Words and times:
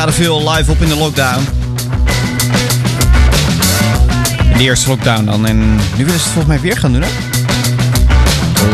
Traden 0.00 0.24
veel 0.24 0.50
live 0.50 0.70
op 0.70 0.80
in 0.80 0.88
de 0.88 0.96
lockdown. 0.96 1.44
De 4.56 4.62
eerste 4.62 4.88
lockdown 4.88 5.24
dan. 5.24 5.46
En 5.46 5.58
nu 5.76 6.04
willen 6.04 6.06
ze 6.06 6.12
het 6.12 6.22
volgens 6.22 6.46
mij 6.46 6.60
weer 6.60 6.76
gaan 6.76 6.92
doen, 6.92 7.02
hè? 7.02 7.08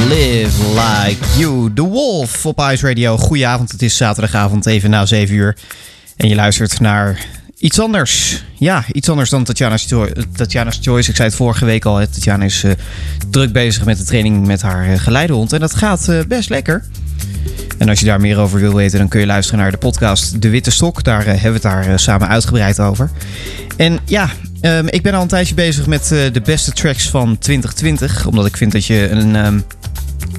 Live 0.08 0.62
Like 0.68 1.38
You. 1.38 1.72
The 1.74 1.82
Wolf 1.82 2.46
op 2.46 2.60
Ice 2.60 2.86
Radio. 2.86 3.16
Goedenavond, 3.16 3.72
het 3.72 3.82
is 3.82 3.96
zaterdagavond 3.96 4.66
even 4.66 4.90
na 4.90 5.06
7 5.06 5.34
uur. 5.34 5.56
En 6.16 6.28
je 6.28 6.34
luistert 6.34 6.80
naar 6.80 7.26
iets 7.58 7.80
anders. 7.80 8.44
Ja, 8.54 8.84
iets 8.92 9.08
anders 9.08 9.30
dan 9.30 9.44
Tatjana's 9.44 9.86
Choice. 10.80 11.10
Ik 11.10 11.16
zei 11.16 11.28
het 11.28 11.36
vorige 11.36 11.64
week 11.64 11.84
al. 11.84 11.96
hè. 11.96 12.06
Tatjana 12.06 12.44
is 12.44 12.64
eh, 12.64 12.72
druk 13.30 13.52
bezig 13.52 13.84
met 13.84 13.98
de 13.98 14.04
training 14.04 14.46
met 14.46 14.62
haar 14.62 14.92
eh, 14.92 14.98
geleidehond. 14.98 15.52
En 15.52 15.60
dat 15.60 15.74
gaat 15.74 16.08
eh, 16.08 16.20
best 16.28 16.48
lekker. 16.48 16.84
En 17.78 17.88
als 17.88 18.00
je 18.00 18.06
daar 18.06 18.20
meer 18.20 18.38
over 18.38 18.60
wil 18.60 18.74
weten, 18.74 18.98
dan 18.98 19.08
kun 19.08 19.20
je 19.20 19.26
luisteren 19.26 19.60
naar 19.60 19.70
de 19.70 19.76
podcast 19.76 20.42
De 20.42 20.48
Witte 20.48 20.70
Stok. 20.70 21.04
Daar 21.04 21.20
eh, 21.20 21.26
hebben 21.26 21.42
we 21.42 21.52
het 21.52 21.62
daar 21.62 21.86
eh, 21.86 21.96
samen 21.96 22.28
uitgebreid 22.28 22.80
over. 22.80 23.10
En 23.76 23.98
ja, 24.04 24.30
ehm, 24.60 24.86
ik 24.86 25.02
ben 25.02 25.14
al 25.14 25.22
een 25.22 25.28
tijdje 25.28 25.54
bezig 25.54 25.86
met 25.86 26.12
eh, 26.12 26.32
de 26.32 26.40
beste 26.40 26.72
tracks 26.72 27.08
van 27.08 27.38
2020. 27.38 28.26
Omdat 28.26 28.46
ik 28.46 28.56
vind 28.56 28.72
dat 28.72 28.86
je 28.86 29.10
een, 29.10 29.36
ehm, 29.36 29.60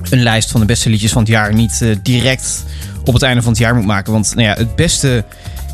een 0.10 0.24
lijst 0.24 0.52
van 0.52 0.60
de 0.60 0.66
beste 0.66 0.90
liedjes 0.90 1.12
van 1.12 1.22
het 1.22 1.32
jaar 1.32 1.54
niet 1.54 1.86
direct 2.04 2.64
op 3.04 3.14
het 3.14 3.24
einde 3.24 3.42
van 3.42 3.52
het 3.52 3.62
jaar 3.62 3.76
moet 3.76 3.86
maken. 3.86 4.12
Want 4.14 4.36
nou 4.36 4.48
ja, 4.48 4.54
het 4.54 4.76
beste 4.76 5.26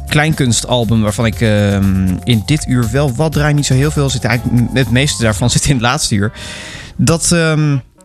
kleinkunstalbum 0.07 1.01
waarvan 1.01 1.25
ik 1.25 1.41
ehm, 1.41 2.07
in 2.23 2.43
dit 2.45 2.67
uur 2.67 2.91
wel 2.91 3.15
wat 3.15 3.31
draai, 3.31 3.53
niet 3.53 3.65
zo 3.65 3.73
heel 3.73 3.91
veel 3.91 4.09
zit. 4.09 4.23
Eigenlijk 4.23 4.69
het 4.73 4.91
meeste 4.91 5.23
daarvan 5.23 5.49
zit 5.55 5.65
in 5.65 5.73
het 5.73 5.81
laatste 5.81 6.15
uur. 6.15 6.31
Dat 6.97 7.35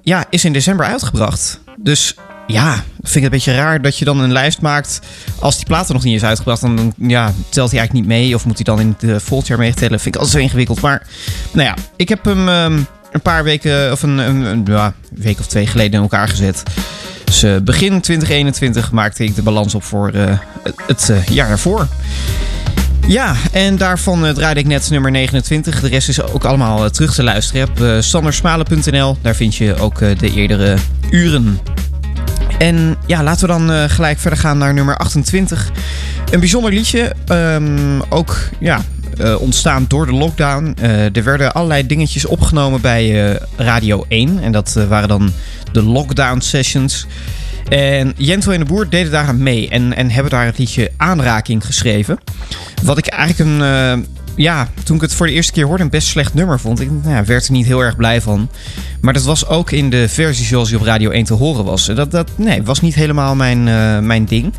ja, 0.02 0.24
is 0.30 0.44
in 0.44 0.52
december 0.52 0.86
uitgebracht. 0.86 1.60
Dus 1.76 2.14
ja, 2.48 2.72
vind 2.72 3.14
ik 3.14 3.14
het 3.14 3.22
een 3.22 3.30
beetje 3.30 3.54
raar 3.54 3.82
dat 3.82 3.98
je 3.98 4.04
dan 4.04 4.20
een 4.20 4.32
lijst 4.32 4.60
maakt. 4.60 5.00
Als 5.40 5.56
die 5.56 5.66
platen 5.66 5.94
nog 5.94 6.04
niet 6.04 6.14
is 6.14 6.24
uitgebracht, 6.24 6.60
dan 6.60 6.94
ja, 6.98 7.32
telt 7.48 7.70
hij 7.70 7.78
eigenlijk 7.78 7.92
niet 7.92 8.18
mee. 8.18 8.34
Of 8.34 8.44
moet 8.44 8.54
hij 8.54 8.64
dan 8.64 8.80
in 8.80 8.96
volgend 9.20 9.48
jaar 9.48 9.58
meetellen? 9.58 10.00
Vind 10.00 10.14
ik 10.14 10.20
altijd 10.20 10.36
zo 10.36 10.42
ingewikkeld. 10.42 10.80
Maar 10.80 11.06
nou 11.52 11.66
ja, 11.68 11.74
ik 11.96 12.08
heb 12.08 12.24
hem 12.24 12.48
ehm, 12.48 12.80
een 13.12 13.22
paar 13.22 13.44
weken, 13.44 13.92
of 13.92 14.02
een, 14.02 14.18
een, 14.18 14.92
week 15.14 15.38
of 15.38 15.46
twee 15.46 15.66
geleden 15.66 15.92
in 15.92 16.00
elkaar 16.00 16.28
gezet. 16.28 16.62
Dus 17.24 17.42
eh, 17.42 17.56
begin 17.56 18.00
2021 18.00 18.92
maakte 18.92 19.24
ik 19.24 19.34
de 19.34 19.42
balans 19.42 19.74
op 19.74 19.82
voor 19.82 20.10
eh, 20.10 20.38
het, 20.86 21.10
eh, 21.10 21.26
jaar 21.26 21.48
daarvoor. 21.48 21.86
Ja, 23.06 23.34
en 23.52 23.76
daarvan 23.76 24.34
draaide 24.34 24.60
ik 24.60 24.66
net 24.66 24.90
nummer 24.90 25.10
29. 25.10 25.80
De 25.80 25.88
rest 25.88 26.08
is 26.08 26.22
ook 26.22 26.44
allemaal 26.44 26.90
terug 26.90 27.14
te 27.14 27.22
luisteren 27.22 27.68
op 27.68 28.02
sandersmalen.nl. 28.02 29.16
Daar 29.22 29.34
vind 29.34 29.54
je 29.54 29.76
ook 29.76 29.98
de 29.98 30.32
eerdere 30.34 30.76
uren. 31.10 31.60
En 32.58 32.96
ja, 33.06 33.22
laten 33.22 33.40
we 33.40 33.46
dan 33.46 33.70
eh, 33.70 33.84
gelijk 33.88 34.18
verder 34.18 34.38
gaan 34.38 34.58
naar 34.58 34.74
nummer 34.74 34.96
28. 34.96 35.70
Een 36.30 36.40
bijzonder 36.40 36.72
liedje. 36.72 37.12
ehm, 37.26 38.00
ook 38.08 38.38
ja, 38.60 38.80
eh, 39.18 39.40
ontstaan 39.40 39.84
door 39.88 40.06
de 40.06 40.12
lockdown. 40.12 40.76
Eh, 40.80 41.16
er 41.16 41.24
werden 41.24 41.52
allerlei 41.52 41.86
dingetjes 41.86 42.24
opgenomen 42.24 42.80
bij 42.80 43.38
Radio 43.56 44.04
1. 44.08 44.38
En 44.42 44.52
dat 44.52 44.72
waren 44.88 45.08
dan 45.08 45.32
de 45.72 45.82
lockdown 45.82 46.40
sessions. 46.40 47.06
En 47.68 48.14
Jento 48.16 48.50
en 48.50 48.58
de 48.58 48.64
Boer 48.64 48.88
deden 48.88 49.12
daar 49.12 49.26
aan 49.26 49.42
mee. 49.42 49.68
En, 49.68 49.96
en 49.96 50.10
hebben 50.10 50.30
daar 50.30 50.44
het 50.44 50.58
liedje 50.58 50.90
Aanraking 50.96 51.66
geschreven. 51.66 52.18
Wat 52.82 52.98
ik 52.98 53.06
eigenlijk 53.06 53.50
een, 53.50 54.06
ja, 54.38 54.68
toen 54.84 54.96
ik 54.96 55.02
het 55.02 55.14
voor 55.14 55.26
de 55.26 55.32
eerste 55.32 55.52
keer 55.52 55.66
hoorde, 55.66 55.82
een 55.82 55.90
best 55.90 56.08
slecht 56.08 56.34
nummer 56.34 56.60
vond. 56.60 56.80
Ik 56.80 56.90
nou, 57.02 57.24
werd 57.24 57.46
er 57.46 57.52
niet 57.52 57.66
heel 57.66 57.80
erg 57.80 57.96
blij 57.96 58.20
van. 58.20 58.50
Maar 59.00 59.12
dat 59.12 59.22
was 59.24 59.46
ook 59.46 59.70
in 59.70 59.90
de 59.90 60.08
versie 60.08 60.44
zoals 60.44 60.68
die 60.68 60.78
op 60.78 60.84
Radio 60.84 61.10
1 61.10 61.24
te 61.24 61.34
horen 61.34 61.64
was. 61.64 61.86
Dat, 61.86 62.10
dat 62.10 62.30
nee, 62.36 62.62
was 62.62 62.80
niet 62.80 62.94
helemaal 62.94 63.34
mijn, 63.34 63.68
eh, 63.68 63.98
mijn 63.98 64.24
ding. 64.24 64.52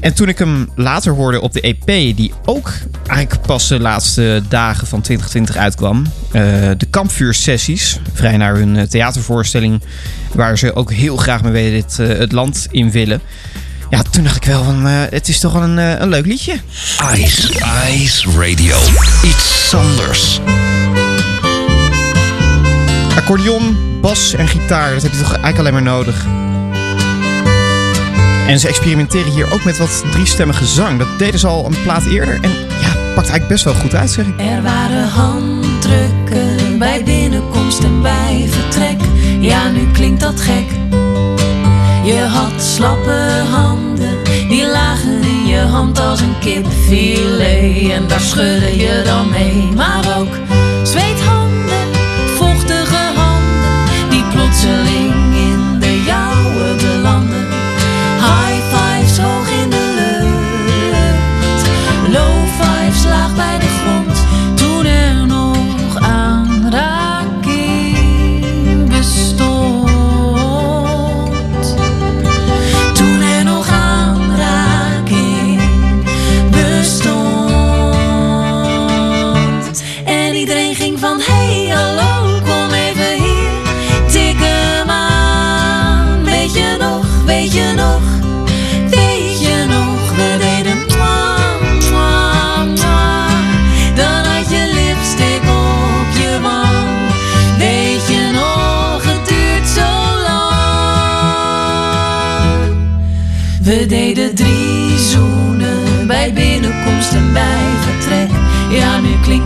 En 0.00 0.14
toen 0.14 0.28
ik 0.28 0.38
hem 0.38 0.68
later 0.74 1.12
hoorde 1.12 1.40
op 1.40 1.52
de 1.52 1.60
EP, 1.60 2.16
die 2.16 2.32
ook 2.44 2.72
eigenlijk 3.06 3.46
pas 3.46 3.68
de 3.68 3.80
laatste 3.80 4.42
dagen 4.48 4.86
van 4.86 5.00
2020 5.00 5.56
uitkwam. 5.56 6.04
eh, 6.32 6.42
de 6.76 6.86
kampvuursessies, 6.90 8.00
vrij 8.12 8.36
naar 8.36 8.56
hun 8.56 8.76
eh, 8.76 8.82
theatervoorstelling, 8.82 9.82
waar 10.34 10.58
ze 10.58 10.74
ook 10.74 10.92
heel 10.92 11.16
graag 11.16 11.42
mee 11.42 11.70
dit, 11.70 11.96
het 11.96 12.32
land 12.32 12.66
in 12.70 12.90
willen. 12.90 13.20
Ja, 13.90 14.02
toen 14.10 14.24
dacht 14.24 14.36
ik 14.36 14.44
wel 14.44 14.64
van, 14.64 14.86
eh, 14.86 14.92
het 15.10 15.28
is 15.28 15.40
toch 15.40 15.52
wel 15.52 15.62
een, 15.62 15.78
eh, 15.78 16.00
een 16.00 16.08
leuk 16.08 16.26
liedje. 16.26 16.60
Ice, 17.14 17.52
Ice 17.90 18.30
Radio. 18.30 18.76
Iets 19.24 19.74
anders. 19.74 20.40
Accordeon, 23.16 23.76
bas 24.00 24.34
en 24.34 24.48
gitaar, 24.48 24.92
dat 24.92 25.02
heb 25.02 25.12
je 25.12 25.18
toch 25.18 25.32
eigenlijk 25.32 25.58
alleen 25.58 25.72
maar 25.72 25.82
nodig. 25.82 26.26
En 28.46 28.58
ze 28.58 28.68
experimenteren 28.68 29.32
hier 29.32 29.52
ook 29.52 29.64
met 29.64 29.78
wat 29.78 30.04
driestemmige 30.10 30.66
zang. 30.66 30.98
Dat 30.98 31.08
deden 31.18 31.40
ze 31.40 31.46
al 31.46 31.66
een 31.66 31.82
plaat 31.82 32.04
eerder 32.04 32.34
en 32.34 32.50
ja, 32.80 32.88
pakt 33.14 33.28
eigenlijk 33.28 33.48
best 33.48 33.64
wel 33.64 33.74
goed 33.74 33.94
uit, 33.94 34.10
zeg 34.10 34.26
ik. 34.26 34.40
Er 34.40 34.62
waren 34.62 35.08
handdrukken 35.08 36.78
bij 36.78 37.02
binnenkomst 37.04 37.82
en 37.82 38.02
bij 38.02 38.48
vertrek. 38.50 39.00
Ja, 39.40 39.68
nu 39.68 39.90
klinkt 39.92 40.20
dat 40.20 40.40
gek. 40.40 40.85
Je 42.06 42.18
had 42.18 42.62
slappe 42.62 43.42
handen, 43.50 44.24
die 44.48 44.66
lagen 44.66 45.22
in 45.22 45.46
je 45.46 45.58
hand 45.58 45.98
als 45.98 46.20
een 46.20 46.38
kipfilet. 46.38 47.90
En 47.90 48.08
daar 48.08 48.20
schudde 48.20 48.76
je 48.76 49.02
dan 49.04 49.30
mee, 49.30 49.68
maar 49.74 50.18
ook 50.18 50.45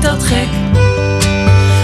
Dat 0.00 0.22
gek. 0.22 0.48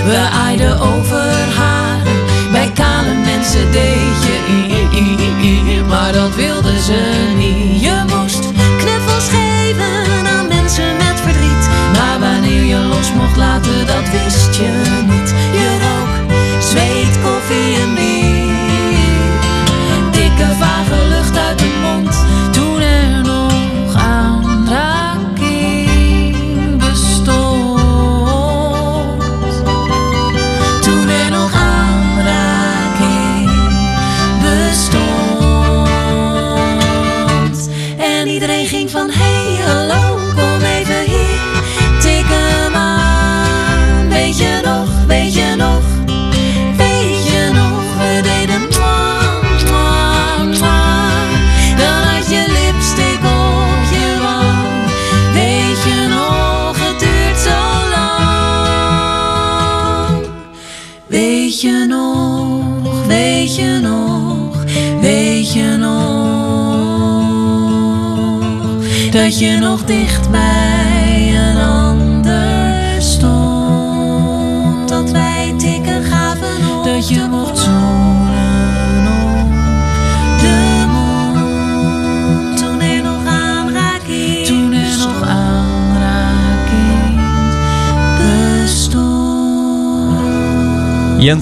We 0.05 0.29
aaiden 0.33 0.81
over 0.81 1.31
haren, 1.57 2.17
bij 2.53 2.71
kale 2.75 3.15
mensen 3.15 3.73
deed 3.73 4.17
je 4.27 4.37
i, 4.49 4.99
i, 4.99 5.73
i, 5.73 5.83
maar 5.83 6.13
dat 6.13 6.35
wilden 6.35 6.81
ze 6.83 7.35
niet. 7.37 7.81
Je 7.81 8.05
moest 8.07 8.41
knuffels 8.79 9.29
geven 9.29 10.27
aan 10.27 10.49
mensen 10.49 10.97
met 10.97 11.21
verdriet, 11.21 11.69
maar 11.93 12.21
wanneer 12.21 12.65
je 12.65 12.79
los 12.79 13.13
mocht 13.13 13.37
laten, 13.37 13.87
dat 13.87 14.11
wist 14.11 14.57
je 14.57 15.03
niet. 15.07 15.35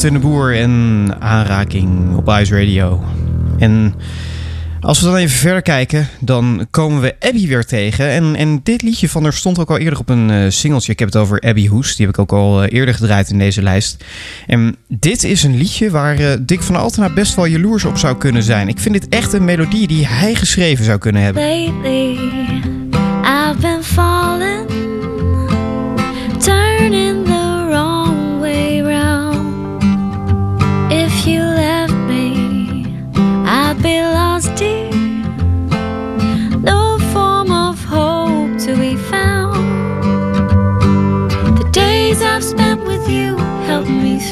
En 0.04 0.12
de 0.12 0.18
Boer 0.18 0.56
en 0.56 1.08
aanraking 1.18 2.16
op 2.16 2.28
Ice 2.28 2.58
Radio. 2.58 3.04
En 3.58 3.94
als 4.80 5.00
we 5.00 5.06
dan 5.06 5.16
even 5.16 5.36
verder 5.36 5.62
kijken, 5.62 6.08
dan 6.20 6.66
komen 6.70 7.00
we 7.00 7.14
Abby 7.20 7.48
weer 7.48 7.64
tegen. 7.64 8.08
En, 8.08 8.36
en 8.36 8.60
dit 8.62 8.82
liedje 8.82 9.08
van 9.08 9.22
haar 9.22 9.32
stond 9.32 9.58
ook 9.58 9.70
al 9.70 9.78
eerder 9.78 9.98
op 9.98 10.08
een 10.08 10.30
eh, 10.30 10.50
singeltje. 10.50 10.92
Ik 10.92 10.98
heb 10.98 11.08
het 11.08 11.16
over 11.16 11.40
Abby 11.40 11.68
Hoes. 11.68 11.96
Die 11.96 12.06
heb 12.06 12.14
ik 12.14 12.20
ook 12.20 12.32
al 12.32 12.62
eh, 12.62 12.78
eerder 12.78 12.94
gedraaid 12.94 13.30
in 13.30 13.38
deze 13.38 13.62
lijst. 13.62 14.04
En 14.46 14.76
dit 14.88 15.24
is 15.24 15.42
een 15.42 15.56
liedje 15.56 15.90
waar 15.90 16.18
eh, 16.18 16.36
Dick 16.40 16.62
van 16.62 16.76
Altena 16.76 17.12
best 17.14 17.34
wel 17.34 17.46
jaloers 17.46 17.84
op 17.84 17.98
zou 17.98 18.16
kunnen 18.16 18.42
zijn. 18.42 18.68
Ik 18.68 18.78
vind 18.78 18.94
dit 18.94 19.08
echt 19.08 19.32
een 19.32 19.44
melodie 19.44 19.86
die 19.86 20.06
hij 20.06 20.34
geschreven 20.34 20.84
zou 20.84 20.98
kunnen 20.98 21.22
hebben. 21.22 21.42
Lately, 21.42 22.43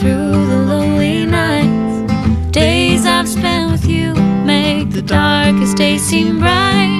through 0.03 0.47
the 0.47 0.59
lonely 0.67 1.25
nights. 1.25 2.51
Days 2.51 3.07
I've 3.07 3.29
spent 3.29 3.71
with 3.71 3.87
you 3.87 4.15
make 4.45 4.91
the 4.91 5.01
darkest 5.01 5.77
days 5.77 6.03
seem 6.03 6.41
bright. 6.41 6.99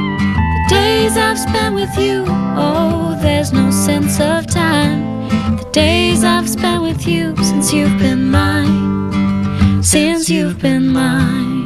The 0.55 0.75
days 0.77 1.17
I've 1.17 1.39
spent 1.39 1.75
with 1.75 1.95
you, 1.99 2.25
oh, 2.57 3.19
there's 3.21 3.53
no 3.53 3.73
sense 3.73 4.21
of 4.21 4.47
time. 4.47 5.29
The 5.57 5.69
days 5.73 6.23
I've 6.23 6.49
spent 6.49 6.81
with 6.83 7.05
you 7.05 7.35
since 7.39 7.73
you've 7.73 7.99
been 7.99 8.31
mine, 8.31 9.83
since 9.83 10.31
you've 10.31 10.61
been 10.61 10.87
mine. 10.87 11.62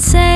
say 0.00 0.29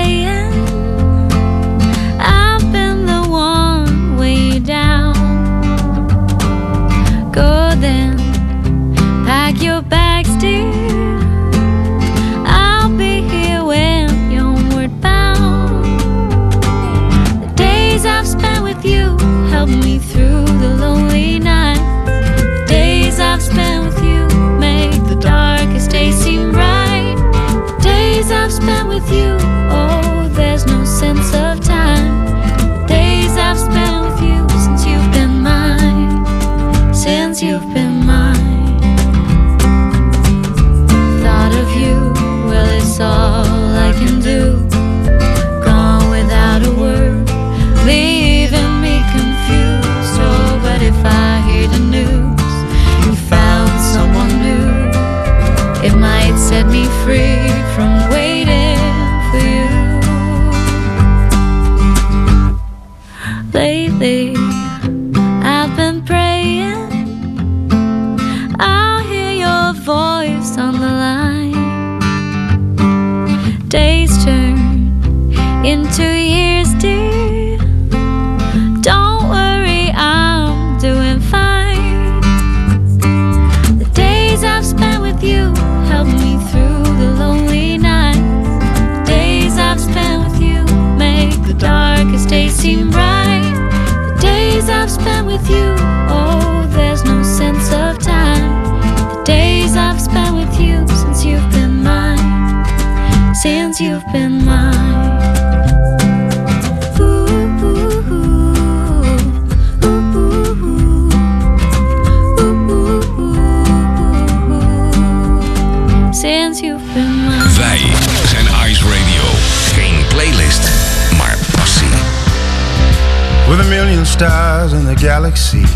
stars 124.15 124.73
in 124.73 124.85
the 124.85 124.95
galaxy. 124.95 125.67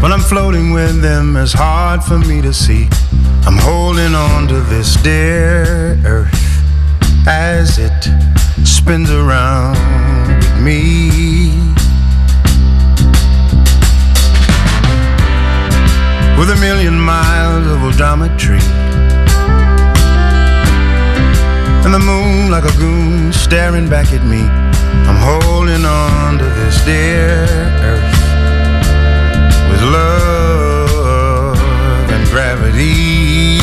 When 0.00 0.12
I'm 0.12 0.20
floating 0.20 0.70
with 0.70 1.02
them, 1.02 1.36
it's 1.36 1.52
hard 1.52 2.00
for 2.04 2.16
me 2.16 2.40
to 2.42 2.52
see. 2.52 2.86
I'm 3.44 3.58
holding 3.58 4.14
on 4.14 4.46
to 4.46 4.60
this 4.70 4.94
dear 5.02 5.98
earth 6.06 6.46
as 7.26 7.76
it 7.80 8.00
spins 8.64 9.10
around 9.10 9.74
with 10.38 10.62
me. 10.62 11.10
With 16.38 16.50
a 16.50 16.58
million 16.60 17.00
miles 17.00 17.66
of 17.66 17.78
odometry. 17.78 18.62
And 21.84 21.92
the 21.92 21.98
moon 21.98 22.48
like 22.52 22.64
a 22.64 22.78
goon 22.78 23.32
staring 23.32 23.88
back 23.88 24.12
at 24.12 24.24
me. 24.24 24.65
I'm 25.08 25.20
holding 25.30 25.84
on 25.84 26.38
to 26.38 26.44
this 26.44 26.84
dear 26.84 27.46
earth 27.90 28.16
with 29.70 29.82
love 29.82 31.58
and 32.10 32.22
gravity. 32.28 33.58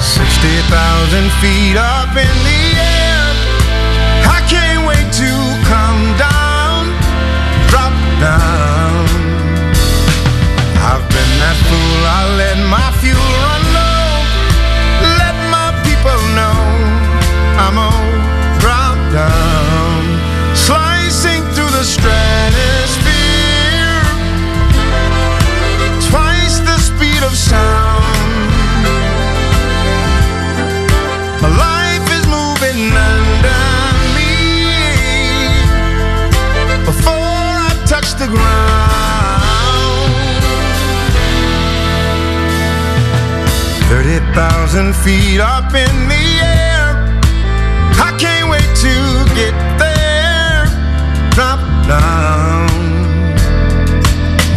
60,000 0.00 1.30
feet 1.40 1.76
up 1.76 2.16
in 2.16 2.36
the 2.48 2.62
air. 2.80 3.24
I 4.36 4.40
can't 4.48 4.86
wait 4.88 5.08
to 5.20 5.30
come 5.68 6.02
down, 6.16 6.88
drop 7.68 7.92
down. 8.20 9.04
I've 10.80 11.04
been 11.12 11.32
that 11.44 11.58
fool, 11.68 12.00
I 12.18 12.20
let 12.40 12.58
my 12.72 12.88
fuel 13.00 13.32
run 13.44 13.62
low. 13.76 14.08
Let 15.20 15.36
my 15.52 15.68
people 15.84 16.20
know 16.38 16.56
I'm 17.60 17.76
on 17.78 17.83
30,000 44.74 45.04
feet 45.04 45.40
up 45.40 45.72
in 45.72 46.08
the 46.08 46.26
air. 46.42 46.98
I 48.02 48.10
can't 48.18 48.50
wait 48.50 48.66
to 48.82 48.94
get 49.38 49.54
there. 49.78 50.66
Drop 51.30 51.60
down. 51.86 52.66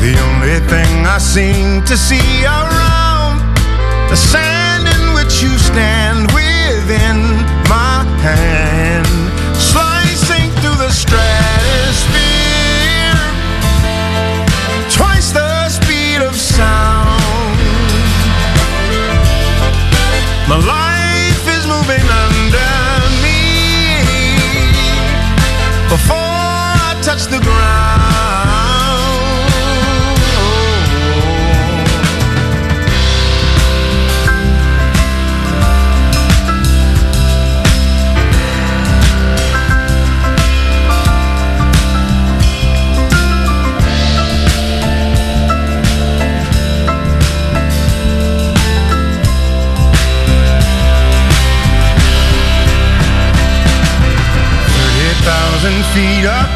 The 0.02 0.18
only 0.28 0.58
thing 0.72 1.06
I 1.06 1.20
seem 1.20 1.84
to 1.86 1.96
see 1.96 2.46
around 2.46 3.46
the 4.10 4.18
sand 4.18 4.88
in 4.88 5.14
which 5.14 5.44
you 5.44 5.56
stand 5.60 6.27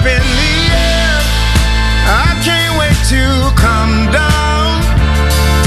in 0.06 0.24
the 0.42 0.56
air. 0.74 1.18
I 2.26 2.30
can't 2.46 2.74
wait 2.80 2.98
to 3.14 3.24
come 3.56 4.10
down, 4.12 4.82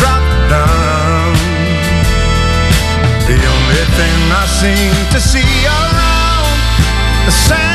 drop 0.01 0.25
down. 0.51 1.35
The 3.31 3.39
only 3.55 3.85
thing 3.99 4.19
I 4.43 4.45
seem 4.61 4.95
to 5.15 5.21
see 5.21 5.53
around 5.67 6.59
the 7.27 7.33
sand 7.33 7.74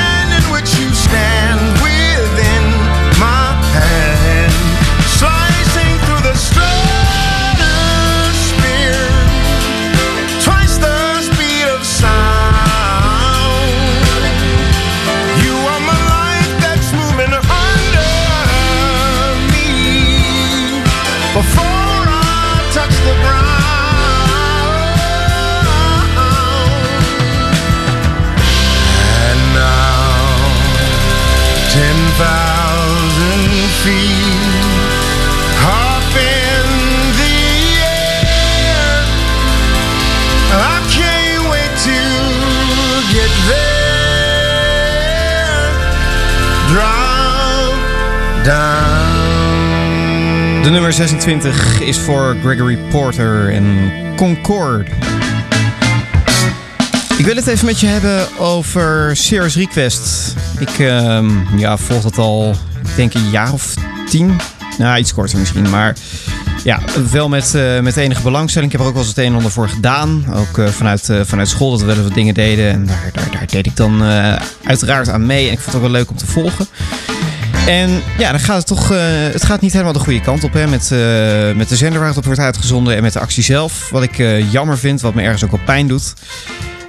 nummer 50.90 51.08
26 51.08 51.82
is 51.82 51.98
voor 51.98 52.36
Gregory 52.44 52.78
Porter 52.78 53.54
en 53.54 53.92
Concord. 54.16 54.90
Ik 57.18 57.26
wil 57.26 57.36
het 57.36 57.48
even 57.48 57.66
met 57.66 57.80
je 57.80 57.88
hebben 57.88 58.38
over 58.38 59.16
Serious 59.18 59.56
Request. 59.56 60.36
Ik 60.60 60.80
ehm, 60.80 61.58
ja, 61.58 61.78
volg 61.78 62.02
dat 62.02 62.18
al, 62.18 62.56
ik 62.84 62.96
denk 62.96 63.14
een 63.14 63.30
jaar 63.30 63.54
of 63.54 63.74
tien. 64.10 64.38
Nou, 64.78 65.00
iets 65.00 65.14
korter 65.14 65.40
misschien. 65.40 65.70
Maar 65.70 65.96
ja, 66.64 66.80
wel 67.12 67.30
met, 67.30 67.56
eh, 67.56 67.80
met 67.80 67.98
enige 67.98 68.22
belangstelling. 68.22 68.72
Ik 68.72 68.78
heb 68.78 68.82
er 68.82 68.94
ook 68.94 68.98
wel 68.98 69.08
eens 69.08 69.16
het 69.16 69.26
een 69.26 69.32
en 69.32 69.36
ander 69.36 69.52
voor 69.52 69.70
gedaan. 69.70 70.26
Ook 70.34 70.58
eh, 70.58 70.68
vanuit, 70.68 71.10
eh, 71.10 71.22
vanuit 71.24 71.48
school 71.48 71.72
dat 71.72 71.80
we 71.80 71.86
wel 71.86 71.96
eens 71.96 72.04
wat 72.04 72.14
dingen 72.14 72.34
deden. 72.34 72.72
En 72.72 72.86
daar, 72.86 73.10
daar, 73.14 73.32
daar 73.32 73.48
deed 73.48 73.66
ik 73.66 73.76
dan 73.76 74.02
uiteraard 74.64 75.10
aan 75.10 75.26
mee. 75.26 75.48
En 75.48 75.52
ik 75.54 75.60
vond 75.60 75.66
het 75.66 75.76
ook 75.76 75.82
wel 75.82 76.00
leuk 76.00 76.10
om 76.10 76.18
te 76.18 76.28
volgen. 76.28 76.68
En 77.70 78.02
ja, 78.18 78.32
dan 78.32 78.40
gaat 78.40 78.58
het 78.58 78.68
toch. 78.68 78.92
eh, 78.92 79.00
het 79.32 79.46
gaat 79.46 79.62
niet 79.62 79.72
helemaal 79.72 79.94
de 79.94 80.00
goede 80.00 80.22
kant 80.22 80.44
op. 80.44 80.54
Hè, 80.54 80.68
met, 80.68 80.92
eh, 80.92 81.58
met 81.58 81.70
de 81.70 81.76
zender 81.76 82.00
waar 82.00 82.08
het 82.08 82.18
op 82.18 82.26
wordt 82.26 82.40
uitgezonden. 82.40 82.96
En 82.96 83.02
met 83.02 83.14
de 83.14 83.20
actie 83.20 83.44
zelf. 83.44 83.90
Wat 83.90 84.04
ik 84.04 84.20
eh, 84.20 84.52
jammer 84.52 84.78
vind. 84.78 85.02
Wat 85.02 85.14
me 85.14 85.22
ergens 85.22 85.44
ook 85.44 85.52
wel 85.52 85.60
pijn 85.66 85.88
doet. 85.88 86.14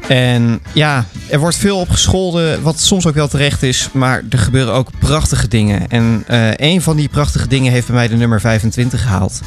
En 0.08 0.60
ja, 0.72 1.04
er 1.28 1.38
wordt 1.38 1.56
veel 1.56 1.78
op 1.78 1.90
gescholden. 1.90 2.62
Wat 2.62 2.80
soms 2.80 3.06
ook 3.06 3.14
wel 3.14 3.28
terecht 3.28 3.62
is. 3.62 3.88
Maar 3.92 4.22
er 4.30 4.38
gebeuren 4.38 4.74
ook 4.74 4.90
prachtige 4.98 5.48
dingen. 5.48 5.88
En 5.88 6.24
een 6.56 6.82
van 6.82 6.96
die 6.96 7.08
prachtige 7.08 7.48
dingen 7.48 7.72
heeft 7.72 7.86
bij 7.86 7.96
mij 7.96 8.08
de 8.08 8.16
nummer 8.16 8.40
25 8.40 9.02
gehaald. 9.02 9.40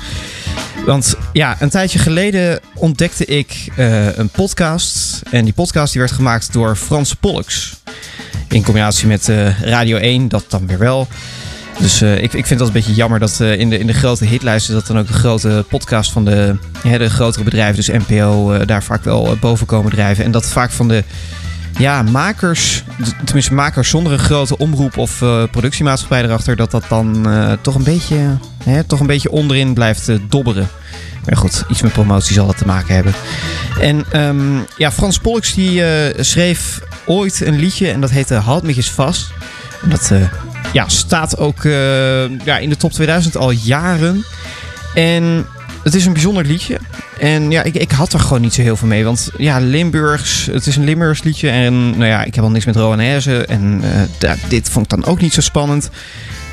Want 0.86 1.16
ja, 1.32 1.56
een 1.60 1.70
tijdje 1.70 2.00
geleden 2.00 2.60
ontdekte 2.76 3.26
ik 3.26 3.68
een 4.16 4.30
podcast. 4.30 5.22
En 5.32 5.44
die 5.44 5.54
podcast 5.54 5.92
die 5.92 6.02
werd 6.02 6.14
gemaakt 6.14 6.54
door 6.54 6.76
Frans 6.76 7.14
Pollux. 7.14 7.82
In 8.54 8.64
combinatie 8.64 9.08
met 9.08 9.30
eh, 9.30 9.62
Radio 9.62 9.98
1, 9.98 10.28
dat 10.28 10.46
dan 10.48 10.68
weer 10.68 10.78
wel. 10.78 11.08
Dus 11.80 12.02
eh, 12.02 12.24
ik, 12.24 12.34
ik 12.34 12.46
vind 12.46 12.60
dat 12.60 12.68
een 12.68 12.74
beetje 12.74 12.94
jammer 12.94 13.20
dat 13.20 13.40
eh, 13.40 13.60
in, 13.60 13.70
de, 13.70 13.78
in 13.78 13.88
de 13.88 13.94
grote 13.94 14.26
hitlijsten... 14.26 14.74
dat 14.74 14.88
dan 14.88 15.00
ook 15.00 15.08
de 15.08 15.14
grote 15.14 15.66
podcast 15.70 16.12
van 16.12 16.26
de, 16.26 16.56
grotere 17.10 17.44
bedrijven, 17.44 17.76
dus 17.76 18.06
NPO... 18.08 18.58
daar 18.66 18.84
vaak 18.84 19.04
wel 19.04 19.38
boven 19.40 19.66
komen 19.66 19.92
drijven. 19.92 20.26
En 20.26 20.32
dat 20.32 20.46
vaak 20.46 20.72
van 20.72 20.88
de 20.88 21.04
ja, 21.78 22.02
makers, 22.02 22.84
tenminste 23.26 23.54
makers 23.54 23.90
zonder 23.90 24.14
een 24.14 24.20
grote 24.20 24.58
omroep... 24.58 24.98
of 24.98 25.18
productiemaatschappij 25.52 26.24
erachter... 26.24 26.56
dat 26.56 26.72
dat 26.72 26.86
dan 26.90 27.28
toch, 27.62 27.76
een 27.76 27.84
beetje, 27.84 28.38
hè, 28.64 28.84
toch 28.84 29.00
een 29.00 29.08
beetje 29.08 29.32
onderin 29.32 29.74
blijft 29.74 30.10
dobberen. 30.30 30.68
Maar 31.26 31.38
goed, 31.38 31.66
iets 31.70 31.82
met 31.82 31.94
promotie 31.94 32.34
zal 32.34 32.48
dat 32.48 32.58
te 32.58 32.66
maken 32.66 32.96
hebben. 32.96 33.14
En 33.80 34.06
ehm, 34.12 34.58
ja, 34.78 34.92
Frans 34.92 35.20
Pollux 35.20 35.54
die 35.54 35.84
schreef 36.20 36.82
ooit 37.06 37.42
een 37.42 37.60
liedje 37.60 37.92
en 37.92 38.02
dat 38.02 38.10
heette 38.10 38.36
Houd 38.36 38.64
me 38.64 38.74
eens 38.76 38.92
vast. 38.92 39.32
En 39.82 39.90
dat 39.90 40.12
eh, 40.12 40.22
ja, 40.74 40.90
staat 40.90 41.38
ook 41.38 41.64
eh, 41.64 42.46
ja, 42.46 42.58
in 42.58 42.70
de 42.70 42.78
top 42.78 42.92
2000 42.92 43.38
al 43.38 43.52
jaren. 43.52 44.26
En 44.94 45.46
het 45.84 45.96
is 45.96 46.06
een 46.06 46.14
bijzonder 46.14 46.46
liedje. 46.46 46.80
En 47.20 47.52
ja, 47.52 47.64
ik, 47.64 47.76
ik 47.76 47.92
had 47.92 48.14
er 48.14 48.20
gewoon 48.20 48.42
niet 48.42 48.54
zo 48.54 48.62
heel 48.62 48.76
veel 48.76 48.88
mee. 48.88 49.04
Want 49.04 49.32
ja, 49.38 49.60
Limburgs, 49.60 50.46
het 50.46 50.68
is 50.68 50.76
een 50.76 50.84
Limburgs 50.84 51.24
liedje. 51.24 51.50
En 51.50 51.90
nou 51.90 52.06
ja, 52.06 52.24
ik 52.24 52.36
heb 52.36 52.44
al 52.44 52.50
niks 52.50 52.66
met 52.66 52.76
Roanaise. 52.76 53.46
En 53.46 53.82
eh, 54.20 54.32
dit 54.48 54.70
vond 54.70 54.86
ik 54.86 55.00
dan 55.00 55.12
ook 55.12 55.22
niet 55.22 55.34
zo 55.34 55.42
spannend. 55.42 55.90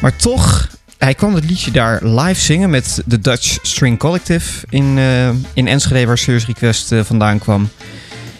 Maar 0.00 0.16
toch, 0.16 0.68
hij 0.98 1.14
kwam 1.14 1.34
het 1.34 1.44
liedje 1.44 1.70
daar 1.70 2.04
live 2.04 2.40
zingen 2.40 2.70
met 2.70 3.02
de 3.06 3.18
Dutch 3.18 3.58
String 3.62 3.98
Collective 3.98 4.66
in, 4.68 4.98
eh, 4.98 5.28
in 5.52 5.68
Enschede, 5.68 6.06
waar 6.06 6.18
Serious 6.18 6.46
Request 6.46 6.92
eh, 6.92 7.00
vandaan 7.04 7.38
kwam. 7.38 7.68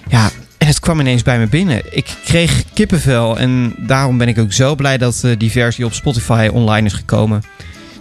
Ja, 0.08 0.30
en 0.60 0.66
het 0.66 0.80
kwam 0.80 1.00
ineens 1.00 1.22
bij 1.22 1.38
me 1.38 1.46
binnen. 1.46 1.82
Ik 1.90 2.16
kreeg 2.24 2.64
kippenvel 2.72 3.38
en 3.38 3.74
daarom 3.78 4.18
ben 4.18 4.28
ik 4.28 4.38
ook 4.38 4.52
zo 4.52 4.74
blij 4.74 4.98
dat 4.98 5.20
eh, 5.24 5.30
die 5.38 5.50
versie 5.50 5.84
op 5.84 5.92
Spotify 5.92 6.48
online 6.52 6.86
is 6.86 6.92
gekomen. 6.92 7.42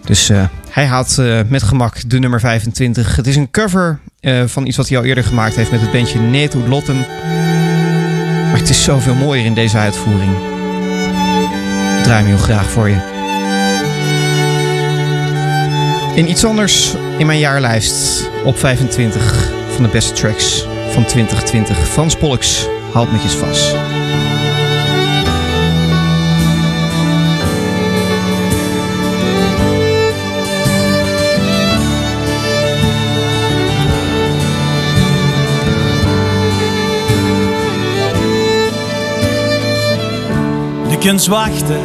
Dus 0.05 0.29
eh, 0.29 0.43
hij 0.69 0.85
haalt 0.85 1.17
eh, 1.17 1.39
met 1.47 1.63
gemak 1.63 2.09
de 2.09 2.19
nummer 2.19 2.39
25. 2.39 3.15
Het 3.15 3.27
is 3.27 3.35
een 3.35 3.51
cover 3.51 3.99
van 4.45 4.65
iets 4.65 4.77
wat 4.77 4.89
hij 4.89 4.97
al 4.97 5.03
eerder 5.03 5.23
gemaakt 5.23 5.55
heeft 5.55 5.71
met 5.71 5.81
het 5.81 5.91
bandje 5.91 6.19
Neto 6.19 6.67
Lotten. 6.67 6.97
Maar 8.49 8.57
het 8.57 8.69
is 8.69 8.83
zoveel 8.83 9.15
mooier 9.15 9.45
in 9.45 9.53
deze 9.53 9.77
uitvoering. 9.77 10.31
Ik 11.97 12.03
draai 12.03 12.25
heel 12.25 12.37
graag 12.37 12.69
voor 12.69 12.89
je. 12.89 13.17
In 16.15 16.29
iets 16.29 16.45
anders 16.45 16.95
in 17.17 17.25
mijn 17.25 17.39
jaarlijst 17.39 18.29
op 18.43 18.59
25 18.59 19.51
van 19.73 19.83
de 19.83 19.89
beste 19.89 20.13
tracks 20.13 20.65
van 20.91 21.05
2020. 21.05 21.87
Frans 21.87 22.15
Pollux, 22.15 22.67
haalt 22.93 23.11
met 23.11 23.21
je 23.21 23.29
vast. 23.29 23.75
Kunt 40.99 41.27
wachten, 41.27 41.79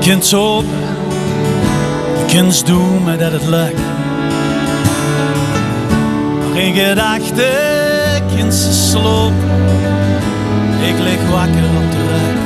je 0.00 0.08
kunt 0.08 0.30
hopen, 0.30 0.68
je 2.18 2.24
kunt 2.26 2.66
doen 2.66 3.02
maar 3.02 3.18
dat 3.18 3.32
het 3.32 3.46
lukt. 3.46 3.80
Maar 6.48 6.58
in 6.58 6.74
gedachten 6.74 7.77
ik 10.88 10.98
lig 10.98 11.30
wakker 11.30 11.64
op 11.76 11.90
de 11.90 12.04
rug. 12.08 12.36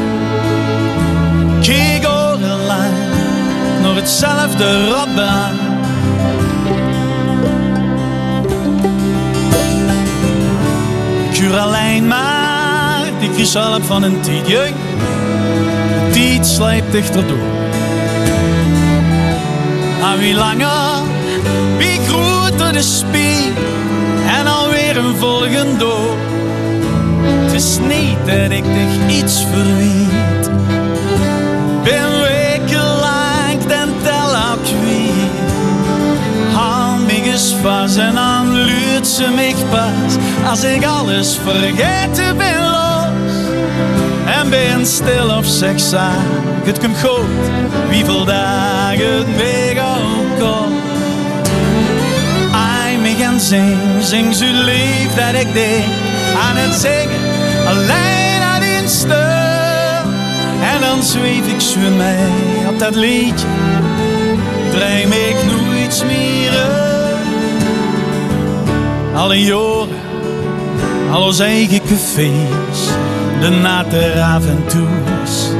Kijk 1.60 2.06
orenlang 2.08 2.92
naar 3.82 3.94
hetzelfde 3.94 4.88
rotbaan. 4.88 5.54
Ik 11.30 11.38
huur 11.38 11.58
alleen 11.58 12.06
maar 12.06 13.04
die 13.20 13.30
gezellig 13.36 13.84
van 13.84 14.02
een 14.02 14.20
tijdje 14.20 14.70
tijd 16.12 16.46
slijpt 16.46 16.92
dichter 16.92 17.26
door. 17.26 17.50
Wie 20.18 20.34
langer, 20.34 21.02
wie 21.78 22.00
groter 22.06 22.72
de 22.72 22.82
spier 22.82 23.52
en 24.96 25.16
volgend 25.18 25.80
door. 25.80 26.16
Het 27.22 27.52
is 27.52 27.78
niet 27.78 28.18
dat 28.26 28.50
ik 28.50 28.64
dich 28.64 29.18
iets 29.18 29.44
verwiet. 29.52 30.50
Ben 31.82 32.20
wekenlang 32.20 33.66
den 33.66 33.94
teller 34.02 34.56
kwijt. 34.62 35.52
Haal 36.54 36.96
me 36.96 37.54
vast 37.62 37.96
en 37.96 38.14
dan 38.14 38.52
luurt 38.52 39.06
ze 39.06 39.28
mij 39.34 39.54
pas. 39.70 40.14
Als 40.50 40.64
ik 40.64 40.86
alles 40.86 41.38
vergeten 41.44 42.36
ben 42.36 42.60
los 42.60 43.02
en 44.26 44.50
ben 44.50 44.86
stil 44.86 45.36
of 45.38 45.44
seks 45.44 45.94
aan. 45.94 46.24
Het 46.64 46.78
komt 46.78 46.96
goed, 47.02 47.26
wie 47.88 48.24
dagen 48.24 49.16
het 49.16 49.36
weg 49.36 49.84
ook 49.84 50.91
zing, 53.40 53.78
zing 54.00 54.34
zo 54.34 54.44
lief 54.44 55.14
dat 55.14 55.40
ik 55.40 55.52
denk 55.52 55.84
aan 56.42 56.56
het 56.56 56.80
zingen, 56.80 57.20
alleen 57.66 58.42
aan 58.42 58.62
in 58.62 58.88
stem. 58.88 60.12
En 60.74 60.80
dan 60.80 61.02
zweef 61.02 61.46
ik 61.46 61.60
zo 61.60 61.80
mee 61.96 62.68
op 62.68 62.78
dat 62.78 62.94
liedje, 62.94 63.46
dream 64.70 65.12
ik 65.12 65.36
nooit 65.46 66.04
meer. 66.06 66.52
Alle 69.14 69.42
jaren, 69.42 70.00
al 71.10 71.22
onze 71.22 71.44
eigen 71.44 71.80
cafés 71.88 72.90
de 73.42 73.48
natte 73.48 74.20
avontours. 74.20 75.50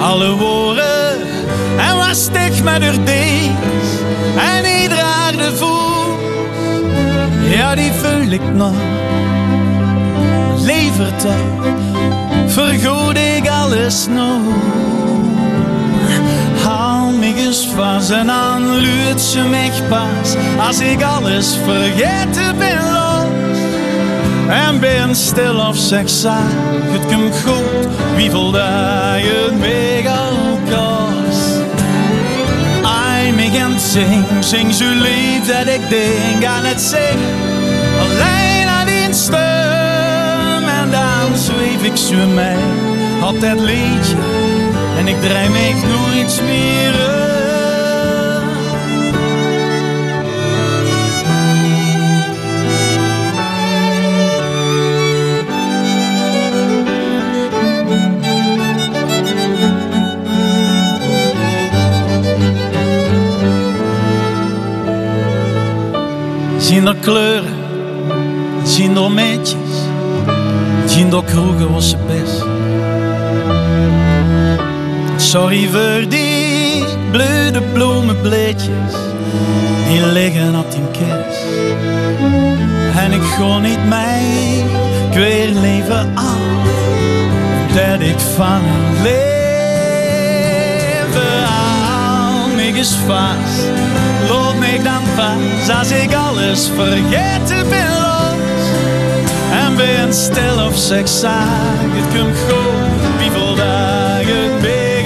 Alle 0.00 0.36
woorden 0.36 1.20
en 1.78 1.96
wat 1.96 2.16
stik 2.16 2.62
met 2.64 2.82
haar 2.82 3.04
deed 3.04 3.50
en 4.36 4.71
Ja, 7.48 7.74
die 7.74 7.92
vul 7.92 8.30
ik 8.30 8.54
nog. 8.54 8.74
Levert 10.56 11.24
op, 11.24 11.66
vergoed 12.46 13.16
ik 13.16 13.48
alles 13.48 14.06
nog. 14.06 14.40
Haal 16.64 17.10
me 17.10 17.34
eens 17.36 17.68
vast 17.76 18.10
en 18.10 18.26
dan 18.26 18.76
luurt 18.76 19.36
mij 19.50 19.70
pas 19.88 20.34
als 20.66 20.80
ik 20.80 21.02
alles 21.02 21.56
vergeten 21.64 22.58
ben 22.58 22.92
los. 22.92 23.58
En 24.48 24.80
ben 24.80 25.14
stil 25.14 25.56
of 25.68 25.76
seks 25.76 26.22
Het 26.22 27.14
komt 27.14 27.42
goed, 27.44 27.88
wie 28.16 28.30
voelt 28.30 28.54
je 28.54 29.48
het 29.48 29.60
Gaan 33.62 33.80
zing, 33.80 34.24
zing 34.40 34.74
zo 34.74 34.84
lief 34.84 35.46
dat 35.46 35.66
ik 35.66 35.88
denk 35.88 36.44
aan 36.44 36.64
het 36.64 36.80
zingen. 36.80 37.34
Alleen 38.00 38.68
aan 38.68 38.86
die 38.86 39.14
stem 39.14 40.68
en 40.68 40.90
dan 40.90 41.38
zweef 41.38 41.82
ik 41.82 41.96
zo 41.96 42.26
mee 42.26 42.56
op 43.28 43.40
dat 43.40 43.60
liedje. 43.60 44.16
En 44.98 45.08
ik 45.08 45.20
draai 45.20 45.48
me 45.48 45.72
nooit 45.88 46.42
meer 46.44 47.31
Zien 66.72 67.00
kleuren, 67.00 67.56
zien 68.64 68.94
door 68.94 69.10
meetjes, 69.10 69.86
zien 70.86 71.10
door 71.10 71.24
kroegen 71.24 71.72
was 71.72 71.90
ze 71.90 71.96
best. 72.06 72.44
Sorry 75.30 75.68
voor 75.68 76.08
die 76.08 76.84
bleude 77.10 77.60
bloemenbleetjes, 77.72 78.92
die 79.88 80.06
liggen 80.06 80.56
op 80.56 80.70
die 80.70 80.90
kist. 80.90 81.40
En 82.96 83.12
ik 83.12 83.22
ga 83.22 83.58
niet 83.58 83.84
mee, 83.88 84.58
ik 85.08 85.14
weer 85.14 85.48
leven 85.48 86.10
af, 86.14 86.38
dat 87.74 88.00
ik 88.00 88.18
van 88.18 88.60
leven 89.02 89.32
hou. 91.44 91.61
Mij 92.82 92.90
is 92.90 92.96
vast, 93.06 93.66
loop 94.28 94.58
mij 94.58 94.78
dan 94.82 95.02
vast, 95.16 95.78
als 95.78 95.90
ik 95.90 96.14
alles 96.14 96.70
vergeten 96.74 97.68
ben 97.68 97.90
los. 98.00 98.66
En 99.50 99.76
ben 99.76 100.14
stil 100.14 100.66
of 100.66 100.76
seks 100.76 101.20
zaak, 101.20 101.90
het 101.92 102.18
komt 102.18 102.36
goed, 102.48 103.18
wie 103.18 103.30
vol 103.30 103.54
dagen 103.54 104.60
big 104.60 105.02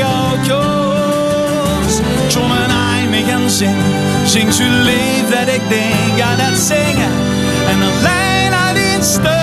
yours. 0.46 1.94
John 2.28 2.50
en 2.50 2.70
I 2.70 3.08
me 3.08 3.24
gaan 3.28 3.50
zingen, 3.50 4.26
zing 4.26 4.54
zo 4.54 4.64
lief 4.64 5.28
dat 5.30 5.54
ik 5.54 5.62
denk 5.68 6.20
aan 6.20 6.36
dat 6.36 6.58
zingen. 6.58 7.12
En 7.68 7.82
alleen 7.82 8.52
aan 8.52 8.74
die 8.74 9.02
steun. 9.02 9.34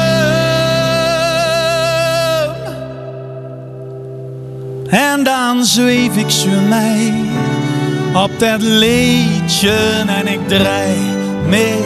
En 4.90 5.24
dan 5.24 5.66
zweef 5.66 6.18
ik 6.18 6.30
zo 6.30 6.50
mee 6.70 7.32
op 8.14 8.40
dat 8.40 8.62
liedje 8.62 10.04
en 10.08 10.28
ik 10.28 10.48
draai 10.48 10.98
meer, 11.48 11.86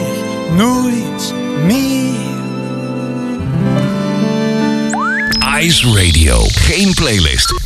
nooit 0.56 1.34
meer. 1.64 2.16
Ice 5.60 5.86
Radio. 5.86 6.44
Geen 6.48 6.94
playlist, 6.94 7.57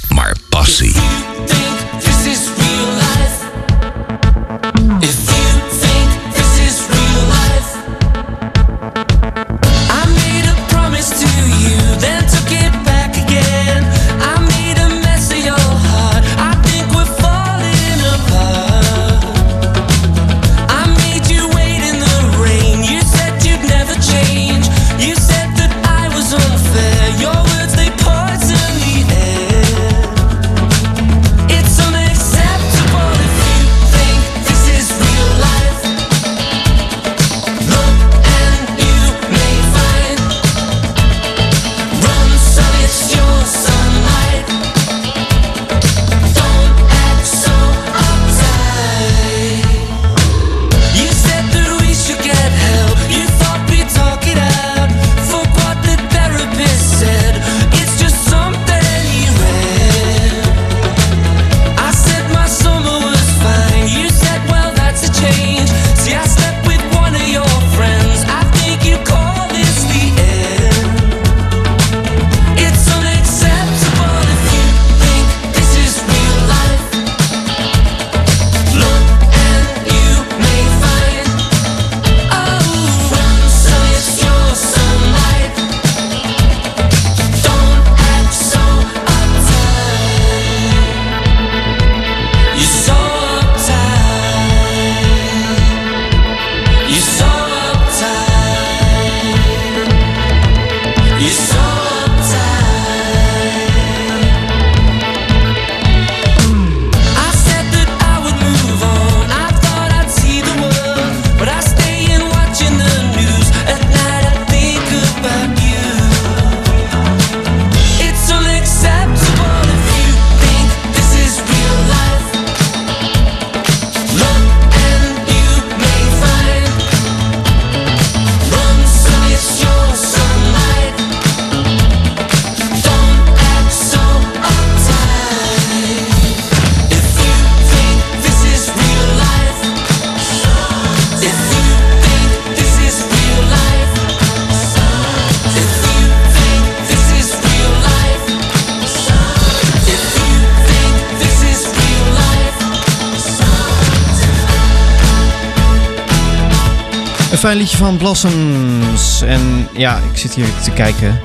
fijn 157.42 157.57
liedje 157.57 157.76
van 157.76 157.96
Blossoms. 157.96 159.22
En 159.22 159.68
ja, 159.76 159.98
ik 160.12 160.18
zit 160.18 160.35
hier 160.35 160.46
te 160.64 160.70
kijken 160.70 161.20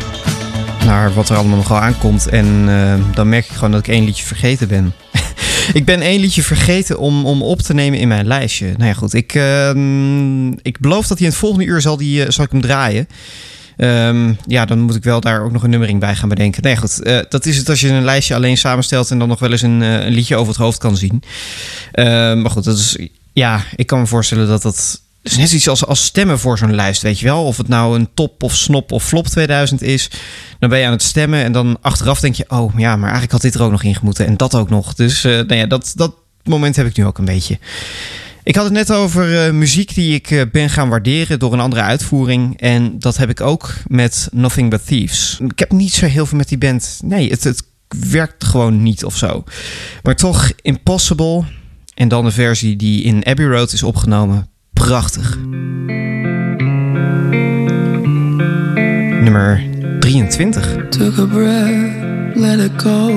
naar 0.86 1.13
wat 1.13 1.30
er 1.30 1.36
allemaal 1.36 1.58
nogal 1.58 1.77
aankomt. 1.77 2.27
En 2.27 2.69
eh, 2.69 3.15
dan 3.15 3.30
merk 3.30 3.45
ik 3.45 3.51
gewoon 3.51 3.71
dat 3.71 3.80
ik 3.80 3.88
één 3.88 4.03
liedje 4.06 4.25
vergeten 4.25 4.67
ben. 4.67 4.93
ik 5.73 5.86
ben 5.86 6.01
één 6.01 6.19
liedje 6.19 6.43
vergeten 6.43 6.99
om, 6.99 7.25
om 7.25 7.41
op 7.41 7.62
te 7.62 7.73
nemen 7.73 7.99
in 7.99 8.08
mijn 8.08 8.27
lijstje. 8.27 8.65
Nou 8.65 8.86
ja, 8.86 8.93
goed. 8.93 9.13
Ik, 9.13 9.34
ehm, 9.34 10.47
ik 10.51 10.80
beloof 10.80 11.08
dat 11.08 11.17
hij 11.17 11.27
in 11.27 11.32
het 11.34 11.41
volgende 11.41 11.65
uur 11.65 11.82
zal, 11.82 11.97
die, 11.97 12.23
eh, 12.23 12.30
zal 12.30 12.45
ik 12.45 12.51
hem 12.51 12.62
draaien. 12.62 13.08
Ehm, 13.77 14.34
ja, 14.45 14.65
dan 14.65 14.80
moet 14.80 14.95
ik 14.95 15.03
wel 15.03 15.21
daar 15.21 15.43
ook 15.43 15.51
nog 15.51 15.63
een 15.63 15.69
nummering 15.69 15.99
bij 15.99 16.15
gaan 16.15 16.30
bedenken. 16.30 16.63
Nee, 16.63 16.77
goed. 16.77 17.01
eh, 17.01 17.19
dat 17.30 17.45
is 17.45 17.58
het 17.58 17.69
als 17.69 17.80
je 17.80 17.89
een 17.89 18.03
lijstje 18.03 18.36
alleen 18.36 18.58
samenstelt 18.58 19.12
en 19.12 19.19
dan 19.19 19.27
nog 19.27 19.39
wel 19.39 19.51
eens 19.51 19.62
een, 19.62 19.82
een 19.82 20.13
liedje 20.13 20.36
over 20.36 20.53
het 20.53 20.62
hoofd 20.62 20.77
kan 20.77 20.97
zien. 20.97 21.23
Ehm, 21.91 22.41
maar 22.41 22.51
goed, 22.51 22.63
dat 22.63 22.77
is. 22.77 22.97
Ja, 23.34 23.63
ik 23.75 23.88
kan 23.88 23.99
me 23.99 24.06
voorstellen 24.06 24.47
dat 24.47 24.62
dat. 24.62 25.06
Is 25.21 25.38
net 25.38 25.51
iets 25.51 25.69
als, 25.69 25.86
als 25.86 26.06
stemmen 26.06 26.39
voor 26.39 26.58
zo'n 26.58 26.75
lijst, 26.75 27.01
weet 27.01 27.19
je 27.19 27.25
wel. 27.25 27.43
Of 27.43 27.58
het 27.58 27.67
nou 27.67 27.99
een 27.99 28.10
top 28.13 28.43
of 28.43 28.56
snop 28.56 28.91
of 28.91 29.03
flop 29.03 29.27
2000 29.27 29.82
is. 29.82 30.10
Dan 30.60 30.69
ben 30.69 30.80
je 30.80 30.86
aan 30.86 30.91
het 30.91 31.03
stemmen 31.03 31.43
en 31.43 31.51
dan 31.51 31.77
achteraf 31.82 32.19
denk 32.19 32.36
je... 32.36 32.45
oh 32.47 32.73
ja, 32.77 32.95
maar 32.95 33.03
eigenlijk 33.03 33.32
had 33.32 33.41
dit 33.41 33.53
er 33.53 33.62
ook 33.62 33.71
nog 33.71 33.84
in 33.84 33.95
gemoeten 33.95 34.25
en 34.25 34.38
dat 34.38 34.56
ook 34.56 34.69
nog. 34.69 34.93
Dus 34.93 35.23
eh, 35.23 35.32
nou 35.32 35.56
ja, 35.56 35.65
dat, 35.65 35.91
dat 35.95 36.15
moment 36.43 36.75
heb 36.75 36.88
ik 36.88 36.97
nu 36.97 37.06
ook 37.06 37.17
een 37.17 37.25
beetje. 37.25 37.60
Ik 38.47 38.56
had 38.56 38.63
het 38.63 38.73
net 38.73 38.91
over 38.91 39.45
eh, 39.45 39.53
muziek 39.53 39.95
die 39.95 40.13
ik 40.13 40.32
eh, 40.32 40.41
ben 40.51 40.69
gaan 40.69 40.89
waarderen 40.89 41.39
door 41.39 41.53
een 41.53 41.60
andere 41.60 41.82
uitvoering. 41.82 42.60
En 42.60 42.99
dat 42.99 43.17
heb 43.17 43.30
ik 43.30 43.41
ook 43.41 43.73
met 43.88 44.27
Nothing 44.32 44.69
But 44.69 44.86
Thieves. 44.86 45.39
Ik 45.49 45.60
heb 45.60 45.71
niet 45.71 45.93
zo 45.93 46.06
heel 46.06 46.25
veel 46.25 46.38
met 46.38 46.49
die 46.49 46.58
band. 46.58 46.99
Nee, 47.03 47.30
het, 47.30 47.43
het 47.43 47.63
werkt 48.10 48.43
gewoon 48.43 48.84
niet 48.84 49.06
of 49.06 49.17
zo. 49.17 49.43
Maar 50.03 50.15
toch 50.15 50.51
Impossible. 50.62 51.43
En 51.93 52.08
dan 52.08 52.25
de 52.25 52.32
versie 52.32 52.75
die 52.75 53.03
in 53.03 53.25
Abbey 53.25 53.45
Road 53.45 53.73
is 53.73 53.84
opgenomen. 53.84 54.49
Prachtig. 54.78 55.36
Nummer 59.24 59.60
23. 60.02 60.52
Took 60.92 61.18
a 61.18 61.26
breath, 61.26 62.36
let 62.36 62.60
it 62.60 62.78
go. 62.78 63.10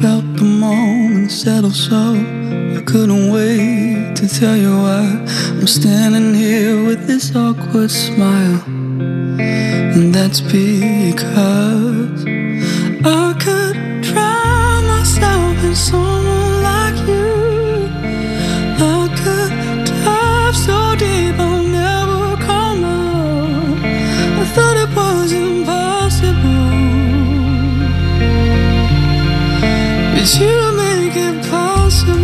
Felt 0.00 0.24
the 0.36 0.44
moment 0.44 1.30
settle 1.30 1.70
so. 1.70 2.14
I 2.76 2.82
couldn't 2.84 3.32
wait 3.32 4.14
to 4.16 4.28
tell 4.28 4.56
you 4.56 4.70
why 4.70 5.04
I'm 5.58 5.66
standing 5.66 6.34
here 6.34 6.84
with 6.84 7.06
this 7.06 7.34
awkward 7.34 7.90
smile. 7.90 8.62
And 9.94 10.14
that's 10.14 10.40
because 10.40 12.24
I 13.04 13.34
But 30.22 30.38
you 30.38 30.76
make 30.76 31.16
it 31.16 31.50
possible. 31.50 32.14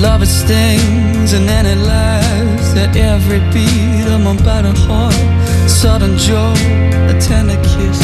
Love 0.00 0.22
it 0.22 0.26
stings 0.26 1.32
and 1.32 1.48
then 1.48 1.66
it 1.66 1.78
laughs 1.78 2.76
at 2.76 2.94
every 2.94 3.40
beat 3.52 4.06
of 4.14 4.20
my 4.20 4.36
battered 4.44 4.78
heart. 4.86 5.12
Sudden 5.68 6.16
joy, 6.16 6.54
a 7.12 7.20
tender 7.20 7.60
kiss. 7.70 8.00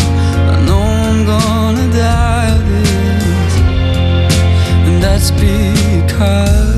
I 0.53 0.61
know 0.67 0.83
I'm 0.83 1.25
gonna 1.25 1.87
die 1.93 2.51
of 2.57 2.63
this, 2.69 3.55
and 4.89 5.01
that's 5.01 5.31
because 5.31 6.76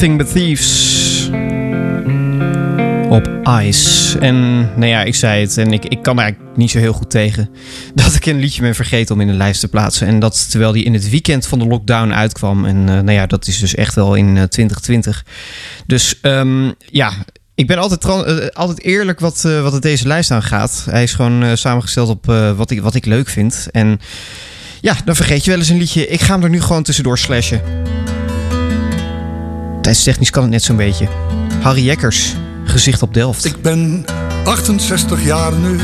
Nothing 0.00 0.18
But 0.18 0.32
Thieves. 0.32 1.30
Op 3.08 3.30
Ice. 3.62 4.18
En 4.18 4.58
nou 4.60 4.86
ja, 4.86 5.02
ik 5.02 5.14
zei 5.14 5.40
het. 5.40 5.58
En 5.58 5.72
ik, 5.72 5.84
ik 5.84 6.02
kan 6.02 6.20
eigenlijk 6.20 6.56
niet 6.56 6.70
zo 6.70 6.78
heel 6.78 6.92
goed 6.92 7.10
tegen. 7.10 7.50
Dat 7.94 8.14
ik 8.14 8.26
een 8.26 8.38
liedje 8.38 8.62
ben 8.62 8.74
vergeten 8.74 9.14
om 9.14 9.20
in 9.20 9.26
de 9.26 9.32
lijst 9.32 9.60
te 9.60 9.68
plaatsen. 9.68 10.06
En 10.06 10.18
dat 10.18 10.50
terwijl 10.50 10.72
die 10.72 10.84
in 10.84 10.94
het 10.94 11.10
weekend 11.10 11.46
van 11.46 11.58
de 11.58 11.66
lockdown 11.66 12.12
uitkwam. 12.12 12.64
En 12.64 12.76
eh, 12.76 12.94
nou 12.94 13.12
ja, 13.12 13.26
dat 13.26 13.46
is 13.46 13.58
dus 13.58 13.74
echt 13.74 13.94
wel 13.94 14.14
in 14.14 14.36
eh, 14.36 14.42
2020. 14.42 15.24
Dus 15.86 16.20
ehm, 16.20 16.70
ja, 16.90 17.12
ik 17.54 17.66
ben 17.66 17.78
altijd, 17.78 18.04
eh, 18.04 18.46
altijd 18.52 18.82
eerlijk 18.82 19.20
wat, 19.20 19.44
eh, 19.44 19.62
wat 19.62 19.72
het 19.72 19.82
deze 19.82 20.06
lijst 20.06 20.30
aangaat. 20.30 20.86
Hij 20.90 21.02
is 21.02 21.12
gewoon 21.12 21.42
eh, 21.42 21.50
samengesteld 21.54 22.08
op 22.08 22.28
eh, 22.28 22.56
wat, 22.56 22.70
ik, 22.70 22.80
wat 22.80 22.94
ik 22.94 23.04
leuk 23.06 23.28
vind. 23.28 23.68
En 23.72 24.00
ja, 24.80 24.96
dan 25.04 25.16
vergeet 25.16 25.44
je 25.44 25.50
wel 25.50 25.58
eens 25.58 25.68
een 25.68 25.78
liedje. 25.78 26.06
Ik 26.06 26.20
ga 26.20 26.34
hem 26.34 26.44
er 26.44 26.50
nu 26.50 26.60
gewoon 26.60 26.82
tussendoor 26.82 27.18
slashen. 27.18 27.60
Tijdstechnisch 29.90 30.30
kan 30.30 30.42
het 30.42 30.52
net 30.52 30.62
zo'n 30.62 30.76
beetje. 30.76 31.08
Harry 31.62 31.84
Jekkers, 31.84 32.36
gezicht 32.64 33.02
op 33.02 33.14
Delft. 33.14 33.44
Ik 33.44 33.62
ben 33.62 34.04
68 34.44 35.24
jaar 35.24 35.52
nu 35.52 35.78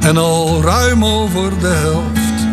en 0.00 0.16
al 0.16 0.62
ruim 0.62 1.04
over 1.04 1.58
de 1.60 1.66
helft. 1.66 2.46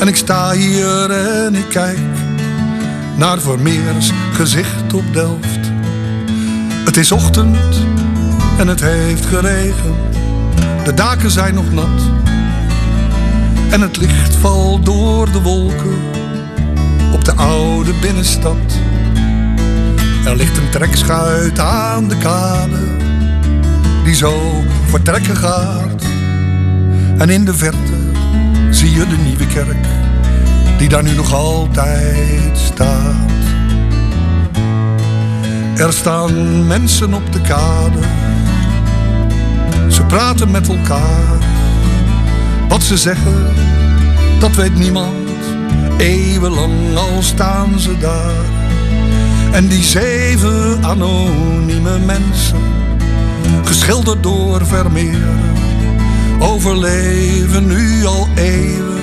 En 0.00 0.08
ik 0.08 0.16
sta 0.16 0.52
hier 0.52 1.10
en 1.10 1.54
ik 1.54 1.68
kijk 1.68 1.98
naar 3.16 3.40
Vermeers 3.40 4.10
gezicht 4.32 4.94
op 4.94 5.04
Delft. 5.12 5.70
Het 6.84 6.96
is 6.96 7.12
ochtend 7.12 7.80
en 8.58 8.68
het 8.68 8.80
heeft 8.80 9.26
geregend. 9.26 10.14
De 10.84 10.94
daken 10.94 11.30
zijn 11.30 11.54
nog 11.54 11.72
nat. 11.72 12.02
En 13.70 13.80
het 13.80 13.96
licht 13.96 14.34
valt 14.34 14.84
door 14.84 15.32
de 15.32 15.40
wolken 15.40 15.98
op 17.12 17.24
de 17.24 17.34
oude 17.34 17.92
binnenstad. 18.00 18.92
Er 20.24 20.36
ligt 20.36 20.56
een 20.56 20.70
trekschuit 20.70 21.58
aan 21.58 22.08
de 22.08 22.18
kade 22.18 22.96
die 24.04 24.14
zo 24.14 24.62
vertrekken 24.86 25.36
gaat. 25.36 26.02
En 27.18 27.30
in 27.30 27.44
de 27.44 27.54
verte 27.54 28.10
zie 28.70 28.90
je 28.90 29.06
de 29.06 29.16
nieuwe 29.16 29.46
kerk 29.46 29.86
die 30.78 30.88
daar 30.88 31.02
nu 31.02 31.14
nog 31.14 31.32
altijd 31.32 32.58
staat. 32.58 33.32
Er 35.76 35.92
staan 35.92 36.66
mensen 36.66 37.14
op 37.14 37.32
de 37.32 37.40
kade 37.40 38.22
praten 40.14 40.50
met 40.50 40.68
elkaar. 40.68 41.38
Wat 42.68 42.82
ze 42.82 42.96
zeggen, 42.96 43.46
dat 44.40 44.54
weet 44.54 44.74
niemand. 44.74 45.28
Eeuwenlang 45.98 46.96
al 46.96 47.22
staan 47.22 47.78
ze 47.78 47.98
daar. 47.98 48.63
En 49.54 49.68
die 49.68 49.82
zeven 49.82 50.84
anonieme 50.84 51.98
mensen, 51.98 52.58
geschilderd 53.64 54.22
door 54.22 54.66
Vermeer, 54.66 55.28
overleven 56.38 57.66
nu 57.66 58.04
al 58.04 58.28
eeuwen 58.34 59.02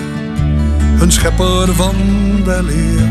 hun 0.97 1.11
schepper 1.11 1.75
van 1.75 1.95
de 2.43 2.63
leer. 2.63 3.09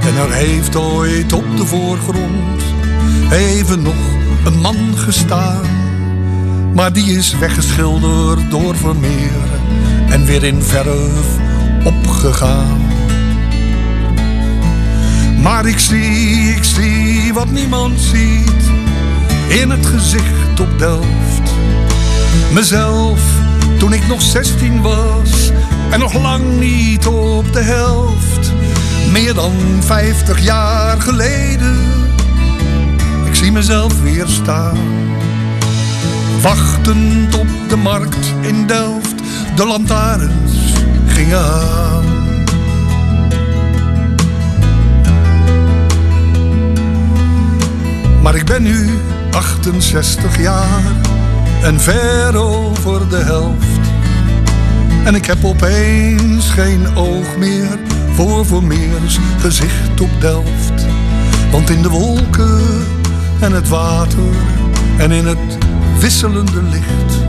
En 0.00 0.16
er 0.16 0.32
heeft 0.32 0.76
ooit 0.76 1.32
op 1.32 1.56
de 1.56 1.66
voorgrond 1.66 2.62
even 3.30 3.82
nog 3.82 3.94
een 4.44 4.60
man 4.60 4.76
gestaan. 4.96 5.66
Maar 6.74 6.92
die 6.92 7.16
is 7.16 7.38
weggeschilderd 7.38 8.50
door 8.50 8.76
Vermeer 8.76 9.48
en 10.08 10.24
weer 10.24 10.44
in 10.44 10.62
verf 10.62 11.38
opgegaan. 11.84 12.89
Maar 15.42 15.66
ik 15.66 15.78
zie, 15.78 16.54
ik 16.56 16.64
zie 16.64 17.32
wat 17.32 17.50
niemand 17.50 18.00
ziet 18.00 18.70
in 19.48 19.70
het 19.70 19.86
gezicht 19.86 20.60
op 20.60 20.78
Delft. 20.78 21.50
Mezelf 22.52 23.20
toen 23.78 23.92
ik 23.92 24.06
nog 24.06 24.22
16 24.22 24.82
was 24.82 25.50
en 25.90 25.98
nog 25.98 26.12
lang 26.12 26.58
niet 26.58 27.06
op 27.06 27.52
de 27.52 27.62
helft. 27.62 28.52
Meer 29.10 29.34
dan 29.34 29.52
50 29.80 30.40
jaar 30.40 31.00
geleden, 31.00 31.78
ik 33.24 33.34
zie 33.34 33.52
mezelf 33.52 34.02
weer 34.02 34.26
staan. 34.26 34.78
Wachtend 36.42 37.34
op 37.34 37.48
de 37.68 37.76
markt 37.76 38.34
in 38.40 38.66
Delft, 38.66 39.14
de 39.54 39.66
lantaarns 39.66 40.72
gingen 41.06 41.44
aan. 41.44 42.39
Maar 48.22 48.34
ik 48.34 48.44
ben 48.44 48.62
nu 48.62 48.88
68 49.30 50.40
jaar 50.40 50.82
en 51.62 51.80
ver 51.80 52.36
over 52.36 53.08
de 53.08 53.16
helft. 53.16 53.90
En 55.04 55.14
ik 55.14 55.26
heb 55.26 55.44
opeens 55.44 56.50
geen 56.50 56.96
oog 56.96 57.36
meer 57.38 57.78
voor 58.14 58.46
Vermeers 58.46 59.18
gezicht 59.38 60.00
op 60.00 60.10
Delft. 60.20 60.86
Want 61.50 61.70
in 61.70 61.82
de 61.82 61.88
wolken 61.88 62.86
en 63.40 63.52
het 63.52 63.68
water 63.68 64.34
en 64.98 65.10
in 65.10 65.26
het 65.26 65.58
wisselende 65.98 66.62
licht 66.62 67.28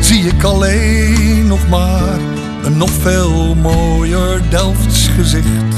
zie 0.00 0.26
ik 0.26 0.42
alleen 0.42 1.46
nog 1.46 1.68
maar 1.68 2.18
een 2.64 2.76
nog 2.76 2.90
veel 2.90 3.54
mooier 3.54 4.42
Delfts 4.50 5.08
gezicht. 5.08 5.74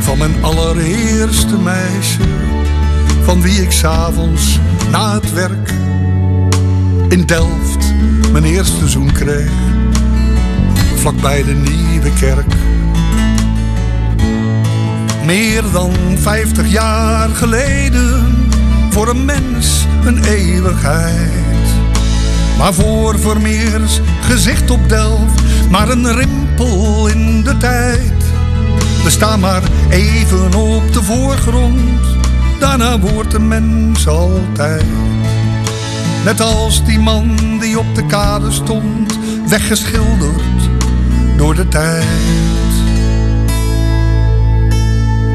Van 0.00 0.18
mijn 0.18 0.34
allereerste 0.40 1.58
meisje, 1.58 2.22
van 3.24 3.42
wie 3.42 3.62
ik 3.62 3.70
s'avonds 3.70 4.58
na 4.90 5.14
het 5.14 5.32
werk 5.32 5.72
in 7.08 7.26
Delft 7.26 7.92
mijn 8.32 8.44
eerste 8.44 8.88
zoen 8.88 9.12
kreeg. 9.12 9.50
Vlakbij 10.94 11.44
de 11.44 11.52
Nieuwe 11.52 12.12
Kerk. 12.20 12.54
Meer 15.24 15.62
dan 15.72 15.92
50 16.20 16.68
jaar 16.68 17.28
geleden, 17.28 18.48
voor 18.90 19.08
een 19.08 19.24
mens 19.24 19.86
een 20.04 20.24
eeuwigheid. 20.24 21.68
Maar 22.58 22.74
voor 22.74 23.18
Vermeers 23.18 24.00
gezicht 24.20 24.70
op 24.70 24.88
Delft, 24.88 25.42
maar 25.70 25.88
een 25.88 26.14
rimpel 26.14 27.06
in 27.06 27.42
de 27.42 27.56
tijd. 27.56 28.12
We 29.04 29.10
staan 29.10 29.40
maar 29.40 29.62
even 29.90 30.54
op 30.54 30.92
de 30.92 31.02
voorgrond, 31.02 32.01
daarna 32.62 32.98
wordt 32.98 33.30
de 33.30 33.38
mens 33.38 34.06
altijd. 34.06 34.84
Net 36.24 36.40
als 36.40 36.84
die 36.84 36.98
man 36.98 37.36
die 37.60 37.78
op 37.78 37.94
de 37.94 38.06
kade 38.06 38.52
stond, 38.52 39.18
weggeschilderd 39.48 40.42
door 41.36 41.54
de 41.54 41.68
tijd. 41.68 42.04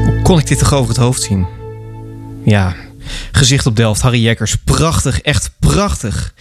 Hoe 0.04 0.22
kon 0.22 0.38
ik 0.38 0.46
dit 0.46 0.58
toch 0.58 0.74
over 0.74 0.88
het 0.88 0.96
hoofd 0.96 1.22
zien? 1.22 1.46
Ja, 2.44 2.74
gezicht 3.32 3.66
op 3.66 3.76
Delft, 3.76 4.00
Harry 4.00 4.22
Jekkers. 4.22 4.56
Prachtig, 4.56 5.20
echt 5.20 5.50
prachtig. 5.58 6.34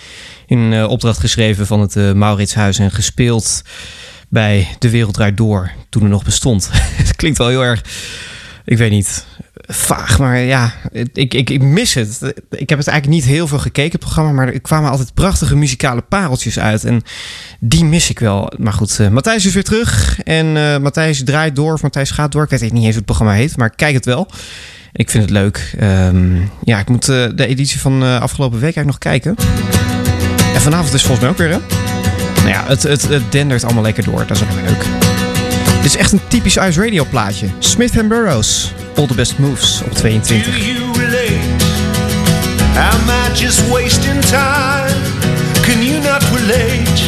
In 0.45 0.73
eh, 0.73 0.89
opdracht 0.89 1.19
geschreven 1.19 1.67
van 1.67 1.79
het 1.79 1.95
eh, 1.95 2.11
Mauritshuis 2.11 2.79
en 2.79 2.91
gespeeld 2.91 3.61
bij 4.29 4.67
De 4.79 4.89
Wereld 4.89 5.37
Door, 5.37 5.71
toen 5.89 6.03
er 6.03 6.09
nog 6.09 6.23
bestond. 6.23 6.69
het 7.01 7.15
klinkt 7.15 7.37
wel 7.37 7.47
heel 7.47 7.63
erg, 7.63 7.81
ik 8.67 8.77
weet 8.77 8.91
niet, 8.91 9.25
vaag, 9.67 10.19
maar 10.19 10.39
ja, 10.39 10.73
ik, 10.91 11.33
ik, 11.33 11.49
ik 11.49 11.61
mis 11.61 11.93
het. 11.93 12.21
Ik 12.49 12.69
heb 12.69 12.77
het 12.77 12.87
eigenlijk 12.87 13.07
niet 13.07 13.25
heel 13.25 13.47
veel 13.47 13.59
gekeken, 13.59 13.91
het 13.91 13.99
programma, 13.99 14.31
maar 14.31 14.47
er 14.47 14.61
kwamen 14.61 14.91
altijd 14.91 15.13
prachtige 15.13 15.55
muzikale 15.55 16.01
pareltjes 16.01 16.59
uit. 16.59 16.83
En 16.83 17.01
die 17.59 17.85
mis 17.85 18.09
ik 18.09 18.19
wel. 18.19 18.51
Maar 18.57 18.73
goed, 18.73 18.99
eh, 18.99 19.09
Matthijs 19.09 19.45
is 19.45 19.53
weer 19.53 19.63
terug. 19.63 20.19
En 20.23 20.57
eh, 20.57 20.77
Matthijs 20.77 21.23
draait 21.23 21.55
door, 21.55 21.73
of 21.73 21.81
Matthijs 21.81 22.11
gaat 22.11 22.31
door. 22.31 22.43
Ik 22.43 22.49
weet 22.49 22.61
niet 22.61 22.71
eens 22.73 22.83
hoe 22.83 22.93
het 22.93 23.05
programma 23.05 23.33
heet, 23.33 23.57
maar 23.57 23.69
kijk 23.69 23.93
het 23.93 24.05
wel. 24.05 24.27
Ik 24.93 25.09
vind 25.09 25.23
het 25.23 25.33
leuk. 25.33 25.75
Ehm, 25.79 26.35
ja, 26.63 26.79
ik 26.79 26.89
moet 26.89 27.09
eh, 27.09 27.25
de 27.35 27.47
editie 27.47 27.79
van 27.79 28.03
afgelopen 28.19 28.59
week 28.59 28.75
eigenlijk 28.75 29.03
nog 29.03 29.13
kijken. 29.13 29.35
En 30.53 30.61
vanavond 30.61 30.93
is 30.93 31.01
volgens 31.01 31.21
mij 31.21 31.29
ook 31.29 31.37
weer, 31.37 31.49
hè? 31.51 31.59
Nou 32.35 32.49
ja, 32.49 32.65
het, 32.67 32.83
het, 32.83 33.07
het 33.07 33.31
dendert 33.31 33.63
allemaal 33.63 33.83
lekker 33.83 34.03
door. 34.03 34.25
Dat 34.27 34.37
is 34.37 34.43
ook 34.43 34.49
leuk. 34.65 34.96
Dit 35.87 35.95
is 35.95 36.01
echt 36.01 36.11
een 36.11 36.27
typisch 36.27 36.55
Ice 36.55 36.81
Radio 36.83 37.03
plaatje. 37.03 37.47
Smith 37.59 38.07
Burroughs, 38.07 38.71
All 38.95 39.07
the 39.07 39.13
Best 39.13 39.37
Moves 39.37 39.81
op 39.85 39.93
22. 39.93 40.43
Do 40.43 40.51
you 40.51 40.91
relate? 40.93 41.39
Am 42.75 43.09
I 43.09 43.39
just 43.39 43.61
wasting 43.69 44.21
time? 44.25 44.95
Can 45.61 45.83
you 45.83 46.01
not 46.01 46.23
relate? 46.33 47.01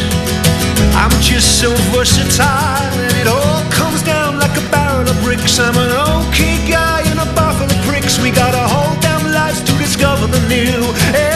I'm 0.96 1.22
just 1.22 1.60
so 1.60 1.76
versatile, 1.92 2.94
and 3.08 3.16
it 3.22 3.28
all 3.28 3.62
comes 3.70 4.02
down 4.04 4.38
like 4.38 4.58
a 4.58 4.70
barrel 4.70 5.10
of 5.10 5.24
bricks. 5.24 5.60
I'm 5.60 5.78
an 5.78 5.92
okay 5.92 6.58
guy 6.68 7.12
in 7.12 7.18
a 7.18 7.28
of 7.64 7.86
pricks. 7.86 8.18
We 8.22 8.32
got 8.32 8.54
a 8.54 8.68
whole 8.74 8.96
damn 9.02 9.26
lives 9.32 9.62
to 9.62 9.72
discover 9.78 10.28
the 10.28 10.42
new. 10.48 10.80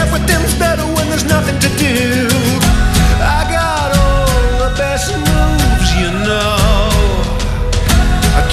Everything's 0.00 0.54
better 0.58 0.86
when 0.96 1.08
there's 1.10 1.26
nothing 1.26 1.58
to 1.58 1.68
do. 1.76 2.13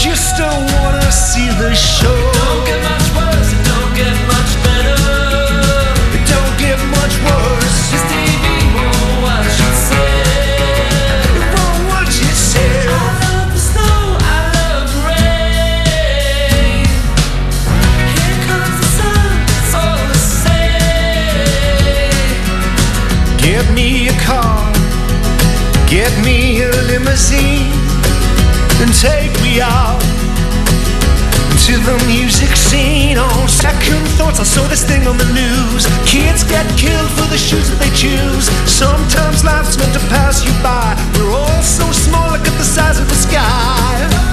Just 0.02 0.36
don't 0.36 0.66
wanna 0.74 1.12
see 1.12 1.48
the 1.62 1.76
show. 1.76 2.10
Don't 2.34 2.66
get 2.66 2.82
much 2.82 3.08
worse, 3.14 3.54
it 3.54 3.62
don't 3.70 3.94
get 3.94 4.18
much 4.34 4.52
better. 4.66 4.98
It 6.18 6.26
don't 6.26 6.58
get 6.58 6.80
much 6.98 7.16
worse. 7.22 7.78
This 7.92 8.02
TV 8.10 8.46
won't 8.74 9.22
watch 9.22 9.62
it 9.68 9.76
say. 9.90 10.14
It 11.38 11.46
won't 11.54 11.82
watch 11.94 12.18
it 12.18 12.38
say. 12.50 12.74
I 12.90 13.00
love 13.30 13.50
the 13.54 13.62
snow, 13.70 14.18
I 14.34 14.38
love 14.58 14.90
the 14.90 15.02
rain. 15.10 16.82
Here 18.18 18.40
comes 18.50 18.76
the 18.82 18.90
sun, 18.98 19.34
it's 19.58 19.74
all 19.84 20.02
the 20.14 20.22
same. 20.42 21.78
Get 23.38 23.66
me 23.78 24.10
a 24.10 24.16
car, 24.26 24.66
get 25.86 26.12
me 26.26 26.38
a 26.64 26.66
limousine 26.90 27.70
and 28.82 28.92
take 28.96 29.32
me 29.44 29.62
out 29.62 29.91
the 31.84 31.98
music 32.08 32.56
scene. 32.56 33.18
On 33.18 33.48
second 33.48 34.06
thoughts, 34.18 34.40
I 34.40 34.44
saw 34.44 34.68
this 34.68 34.84
thing 34.86 35.08
on 35.08 35.18
the 35.18 35.30
news. 35.34 35.86
Kids 36.06 36.44
get 36.44 36.66
killed 36.78 37.12
for 37.12 37.28
the 37.30 37.38
shoes 37.38 37.70
that 37.70 37.80
they 37.80 37.92
choose. 37.96 38.46
Sometimes 38.70 39.44
life's 39.44 39.78
meant 39.78 39.94
to 39.94 40.04
pass 40.10 40.46
you 40.46 40.52
by. 40.64 40.96
We're 41.18 41.32
all 41.32 41.62
so 41.62 41.86
small, 41.92 42.32
look 42.32 42.46
at 42.46 42.58
the 42.58 42.64
size 42.64 43.00
of 43.00 43.08
the 43.08 43.16
sky. 43.16 44.31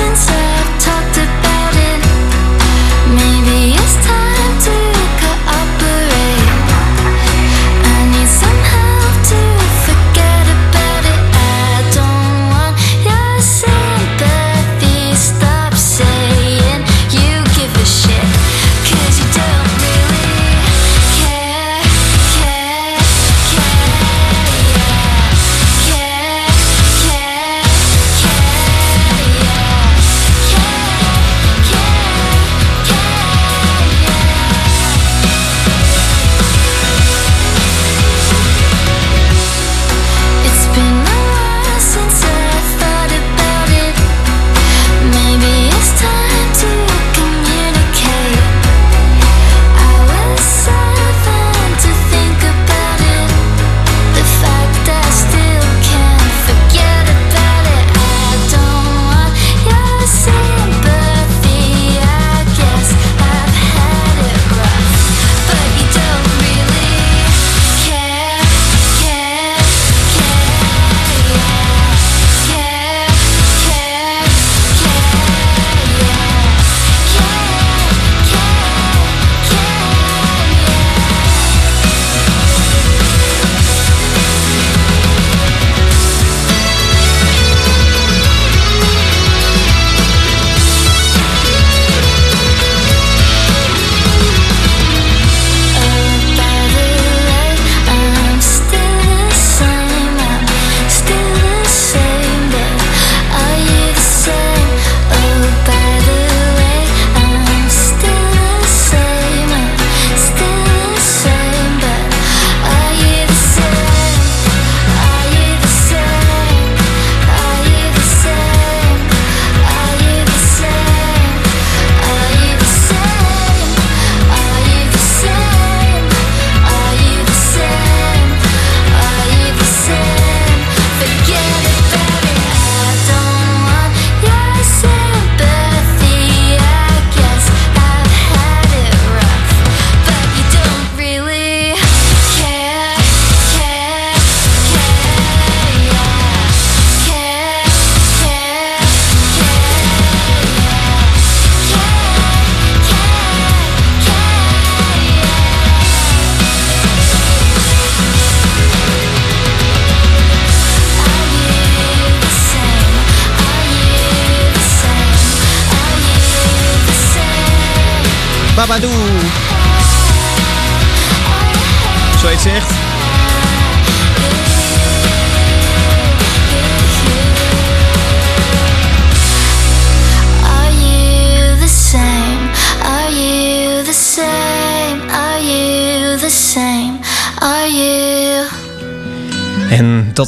since 0.00 0.30
I 0.30 0.49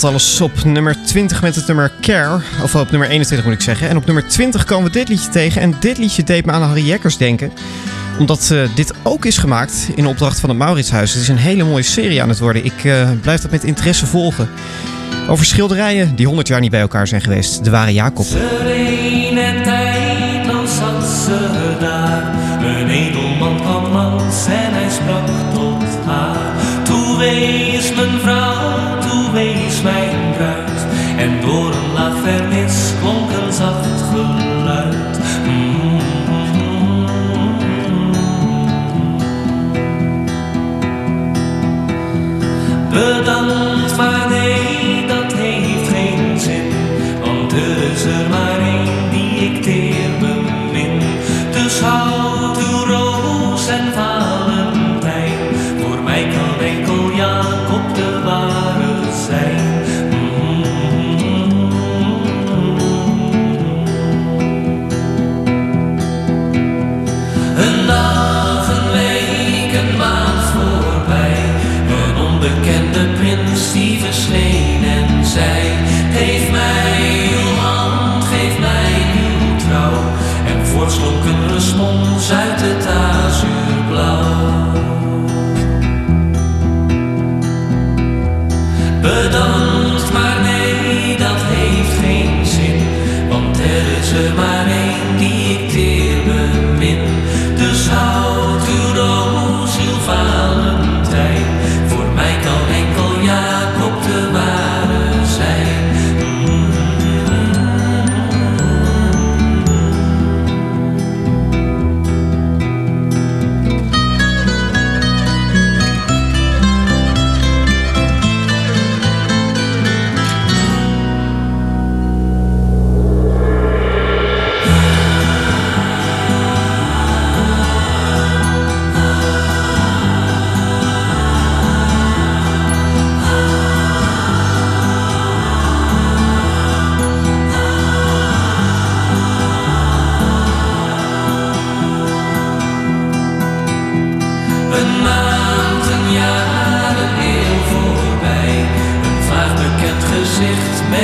dat 0.03 0.11
alles 0.11 0.41
op 0.41 0.65
nummer 0.65 0.97
20 1.07 1.43
met 1.43 1.55
het 1.55 1.67
nummer 1.67 1.93
Care. 2.01 2.41
Of 2.63 2.75
op 2.75 2.91
nummer 2.91 3.09
21 3.09 3.47
moet 3.47 3.55
ik 3.55 3.61
zeggen. 3.61 3.89
En 3.89 3.97
op 3.97 4.05
nummer 4.05 4.29
20 4.29 4.65
komen 4.65 4.85
we 4.85 4.99
dit 4.99 5.09
liedje 5.09 5.29
tegen. 5.29 5.63
En 5.63 5.75
dit 5.81 5.99
liedje 5.99 6.23
deed 6.23 6.47
me 6.47 6.53
aan 6.53 6.63
Harry 6.63 6.87
Jekkers 6.87 7.17
denken. 7.17 7.53
Omdat 8.19 8.51
eh, 8.51 8.59
dit 8.75 8.93
ook 9.03 9.25
is 9.25 9.39
gemaakt 9.39 9.89
in 9.95 10.07
opdracht 10.07 10.41
van 10.41 10.49
het 10.49 10.59
Mauritshuis. 10.59 11.13
Het 11.13 11.23
is 11.23 11.29
een 11.29 11.37
hele 11.37 11.65
mooie 11.65 11.83
serie 11.83 12.23
aan 12.23 12.29
het 12.29 12.39
worden. 12.39 12.65
Ik 12.65 12.85
eh, 12.85 13.11
blijf 13.21 13.41
dat 13.41 13.51
met 13.51 13.65
interesse 13.65 14.07
volgen. 14.07 14.49
Over 15.29 15.45
schilderijen 15.45 16.17
die 16.17 16.27
100 16.27 16.49
jaar 16.49 16.61
niet 16.61 16.71
bij 16.71 16.81
elkaar 16.81 17.07
zijn 17.07 17.21
geweest. 17.21 17.65
De 17.65 17.71
ware 17.71 17.93
Jacob. 17.93 18.27
En 31.33 31.41
door 31.41 31.75
een 31.75 31.93
lafernis 31.93 32.93
klonk 33.01 33.31
een 33.31 33.53
zacht 33.53 34.03
geluid. 34.11 35.19
Bedankt, 42.91 43.97
maar 43.97 44.29
nee. 44.29 44.92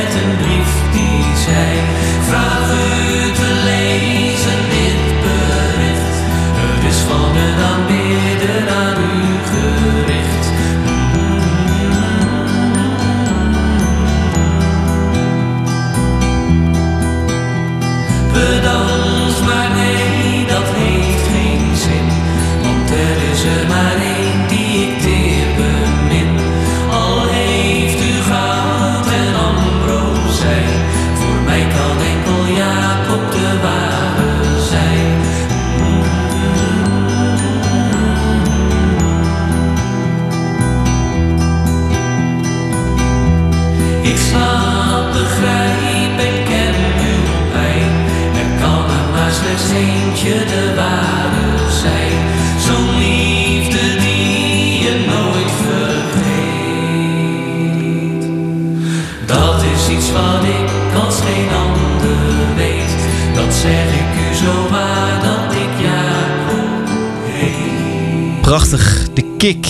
Met 0.02 0.14
een 0.14 0.36
brief 0.36 0.92
die 0.92 1.36
zei: 1.36 1.80
Vraag 2.28 2.72
u 2.72 3.17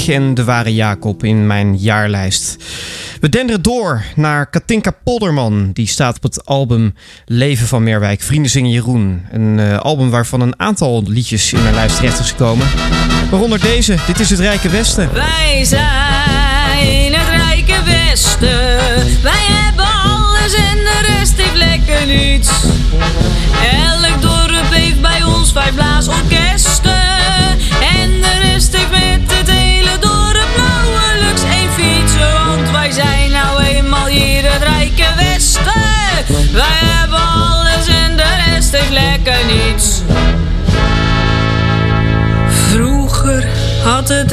en 0.08 0.34
de 0.34 0.44
ware 0.44 0.74
Jacob 0.74 1.24
in 1.24 1.46
mijn 1.46 1.76
jaarlijst. 1.76 2.56
We 3.20 3.28
denderen 3.28 3.62
door 3.62 4.04
naar 4.16 4.50
Katinka 4.50 4.90
Polderman. 5.04 5.70
Die 5.72 5.86
staat 5.86 6.16
op 6.16 6.22
het 6.22 6.44
album 6.44 6.94
Leven 7.24 7.66
van 7.66 7.82
Meerwijk, 7.82 8.20
Vrienden 8.20 8.50
zingen 8.50 8.70
Jeroen. 8.70 9.26
Een 9.30 9.58
eh, 9.58 9.78
album 9.78 10.10
waarvan 10.10 10.40
een 10.40 10.60
aantal 10.60 11.02
liedjes 11.06 11.52
in 11.52 11.62
mijn 11.62 11.74
lijst 11.74 11.96
terecht 11.96 12.18
is 12.18 12.30
gekomen. 12.30 12.66
Waaronder 13.30 13.60
deze, 13.60 13.96
dit 14.06 14.20
is 14.20 14.30
het 14.30 14.38
Rijke 14.38 14.68
Westen. 14.68 15.12
Wij 15.12 15.64
zijn 15.64 17.14
het 17.14 17.28
rijke 17.28 17.82
Westen. 17.84 18.76
Wij 19.22 19.46
hebben 19.48 19.84
alles 19.84 20.54
en 20.54 20.76
de 20.76 21.00
rest 21.06 21.36
heeft 21.36 21.56
lekker 21.56 22.06
niets. 22.06 22.50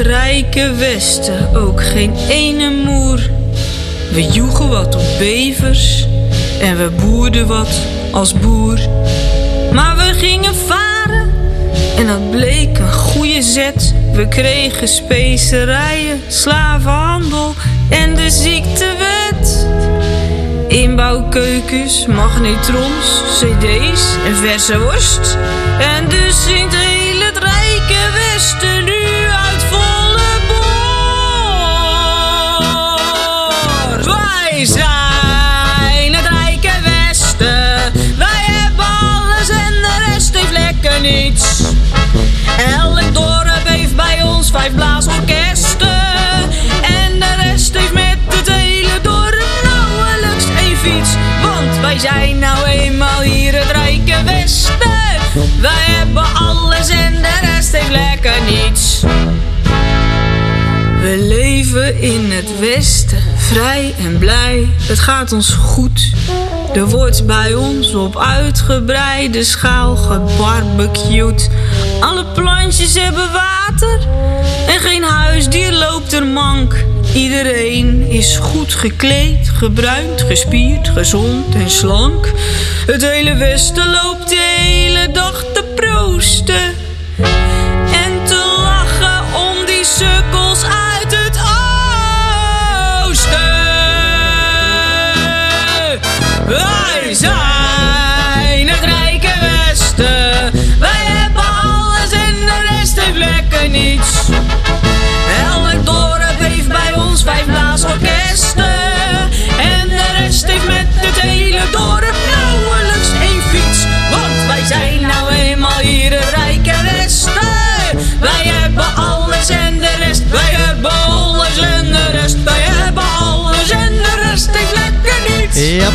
Rijke 0.06 0.74
Westen 0.74 1.56
ook 1.56 1.82
geen 1.82 2.14
ene 2.28 2.70
moer. 2.70 3.30
We 4.12 4.26
joegen 4.26 4.68
wat 4.68 4.94
op 4.94 5.18
bevers 5.18 6.06
en 6.60 6.76
we 6.76 6.90
boerden 6.90 7.46
wat 7.46 7.80
als 8.12 8.32
boer. 8.32 8.78
Maar 9.72 9.96
we 9.96 10.02
gingen 10.02 10.54
varen 10.54 11.30
en 11.96 12.06
dat 12.06 12.30
bleek 12.30 12.78
een 12.78 12.92
goede 12.92 13.42
zet. 13.42 13.94
We 14.12 14.28
kregen 14.28 14.88
specerijen, 14.88 16.20
slavenhandel 16.28 17.54
en 17.88 18.14
de 18.14 18.30
ziektewet. 18.30 19.66
Inbouwkeukens, 20.68 22.06
magnetrons, 22.06 23.22
cd's 23.38 24.02
en 24.26 24.36
verse 24.36 24.80
worst. 24.80 25.36
En 25.80 26.08
dus 26.08 26.44
zingt 26.44 26.85
vijf 44.58 44.74
blaasorkesten. 44.74 45.88
En 46.82 47.18
de 47.18 47.34
rest 47.42 47.76
heeft 47.76 47.92
met 47.92 48.16
het 48.28 48.50
hele 48.50 49.00
dorp 49.02 49.60
nauwelijks 49.62 50.44
één 50.58 50.76
fiets. 50.76 51.10
Want 51.42 51.80
wij 51.80 51.98
zijn 51.98 52.38
nou 52.38 52.64
eenmaal 52.64 53.20
hier 53.20 53.54
het 53.54 53.70
rijke 53.70 54.22
Westen. 54.24 54.76
Wij 55.60 55.84
hebben 55.86 56.24
alles 56.34 56.88
en 56.88 57.14
de 57.14 57.38
rest 57.54 57.72
heeft 57.72 57.90
lekker 57.90 58.34
niets. 58.46 59.02
We 61.00 61.16
leven 61.18 62.00
in 62.00 62.30
het 62.30 62.58
Westen, 62.58 63.05
Vrij 63.46 63.94
en 63.98 64.18
blij, 64.18 64.68
het 64.80 64.98
gaat 64.98 65.32
ons 65.32 65.50
goed. 65.50 66.12
Er 66.74 66.88
wordt 66.88 67.26
bij 67.26 67.54
ons 67.54 67.94
op 67.94 68.18
uitgebreide 68.18 69.44
schaal 69.44 69.96
gebarbecued. 69.96 71.50
Alle 72.00 72.24
plantjes 72.24 72.94
hebben 72.94 73.32
water 73.32 73.98
en 74.68 74.80
geen 74.80 75.02
huisdier 75.02 75.72
loopt 75.72 76.12
er 76.12 76.26
mank. 76.26 76.84
Iedereen 77.14 78.08
is 78.08 78.36
goed 78.36 78.74
gekleed, 78.74 79.48
gebruind, 79.48 80.20
gespierd, 80.22 80.88
gezond 80.88 81.54
en 81.54 81.70
slank. 81.70 82.32
Het 82.86 83.02
hele 83.02 83.34
Westen 83.34 83.90
loopt 83.90 84.28
de 84.28 84.56
hele 84.58 85.12
dag 85.12 85.44
te 85.54 85.64
proosten. 85.74 86.85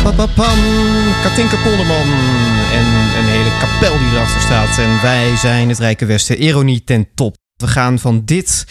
Pam, 0.02 0.58
Katinka 1.22 1.56
Polderman 1.56 2.08
en 2.72 2.86
een 3.18 3.26
hele 3.26 3.50
kapel 3.58 3.98
die 3.98 4.08
erachter 4.10 4.40
staat. 4.40 4.78
En 4.78 5.00
wij 5.02 5.36
zijn 5.36 5.68
het 5.68 5.78
Rijke 5.78 6.06
Westen, 6.06 6.42
ironie 6.42 6.84
ten 6.84 7.08
top. 7.14 7.36
We 7.56 7.66
gaan 7.66 7.98
van 7.98 8.22
dit 8.24 8.66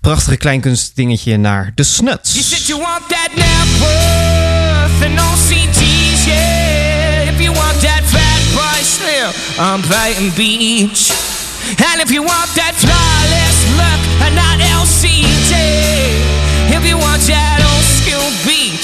prachtige 0.00 0.36
kleinkunstdingetje 0.36 1.36
naar 1.36 1.72
de 1.74 1.82
snuts. 1.82 2.32
You 2.32 2.44
said 2.44 2.66
you 2.66 2.80
want 2.80 3.08
that 3.08 3.30
network 3.34 5.10
and 5.10 5.20
all 5.20 5.36
CD's, 5.48 6.24
yeah. 6.24 7.32
If 7.32 7.40
you 7.40 7.54
want 7.54 7.80
that 7.80 8.02
fat 8.04 8.42
boy 8.54 8.82
I'm 9.58 9.74
on 9.74 9.80
Brighton 9.80 10.32
Beach. 10.34 11.10
And 11.92 12.00
if 12.00 12.10
you 12.10 12.22
want 12.22 12.54
that 12.54 12.74
flawless 12.74 13.58
look 13.76 14.00
and 14.24 14.34
not 14.34 14.58
LCT. 14.60 15.52
If 16.76 16.86
you 16.86 16.98
want 16.98 17.22
that 17.26 17.60
old 17.60 17.81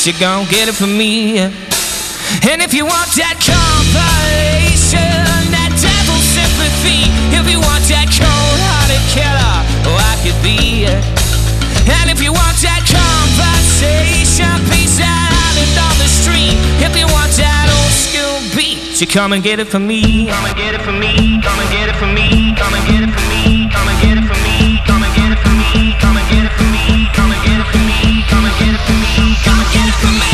you 0.08 0.18
gon' 0.18 0.46
get 0.48 0.68
it 0.68 0.74
from 0.74 0.96
me. 0.96 1.36
And 1.36 2.64
if 2.64 2.72
you 2.72 2.88
want 2.88 3.12
that 3.20 3.36
compilation, 3.44 5.04
that 5.52 5.68
devil 5.76 6.16
sympathy, 6.32 7.12
if 7.36 7.44
you 7.44 7.60
want 7.60 7.84
that 7.92 8.08
cold-hearted 8.08 9.04
killer, 9.12 9.56
oh, 9.84 10.00
I 10.00 10.16
could 10.24 10.40
be. 10.40 10.88
And 10.88 12.08
if 12.08 12.24
you 12.24 12.32
want 12.32 12.56
that 12.64 12.88
conversation, 12.88 14.48
peace 14.72 14.96
out 14.96 15.54
and 15.60 15.76
on 15.76 15.92
the 16.00 16.08
street, 16.08 16.56
if 16.80 16.96
you 16.96 17.04
want 17.12 17.36
that 17.36 17.68
old 17.68 17.92
school 17.92 18.40
beat, 18.56 18.96
you 18.96 19.06
come 19.06 19.36
and 19.36 19.44
get 19.44 19.60
it 19.60 19.68
for 19.68 19.78
me. 19.78 20.24
Come 20.32 20.48
and 20.48 20.56
get 20.56 20.72
it 20.72 20.80
from 20.80 20.96
me. 21.04 21.36
Come 21.44 21.60
and 21.60 21.68
get 21.68 21.92
it 21.92 21.96
from 22.00 22.16
me. 22.16 22.56
Come 22.56 22.72
and 22.72 22.84
get 22.88 23.04
it 23.04 23.12
from 23.12 23.27
me. 23.27 23.27
Can't 29.70 30.27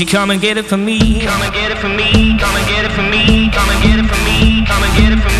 she 0.00 0.06
come 0.06 0.30
and 0.30 0.40
get 0.40 0.56
it 0.56 0.64
for 0.64 0.78
me. 0.78 1.20
Come 1.20 1.42
and 1.42 1.52
get 1.52 1.70
it 1.70 1.76
for 1.76 1.88
me. 1.88 2.38
Come 2.38 2.56
and 2.56 2.66
get 2.66 2.86
it 2.86 2.92
for 2.92 3.02
me. 3.02 3.50
Come 3.52 3.68
and 3.68 3.82
get 3.82 3.98
it 3.98 4.08
for 4.08 4.16
me. 4.24 4.64
Come 4.64 4.82
and 4.82 4.96
get 4.96 5.12
it 5.12 5.20
for 5.20 5.28
me. 5.38 5.39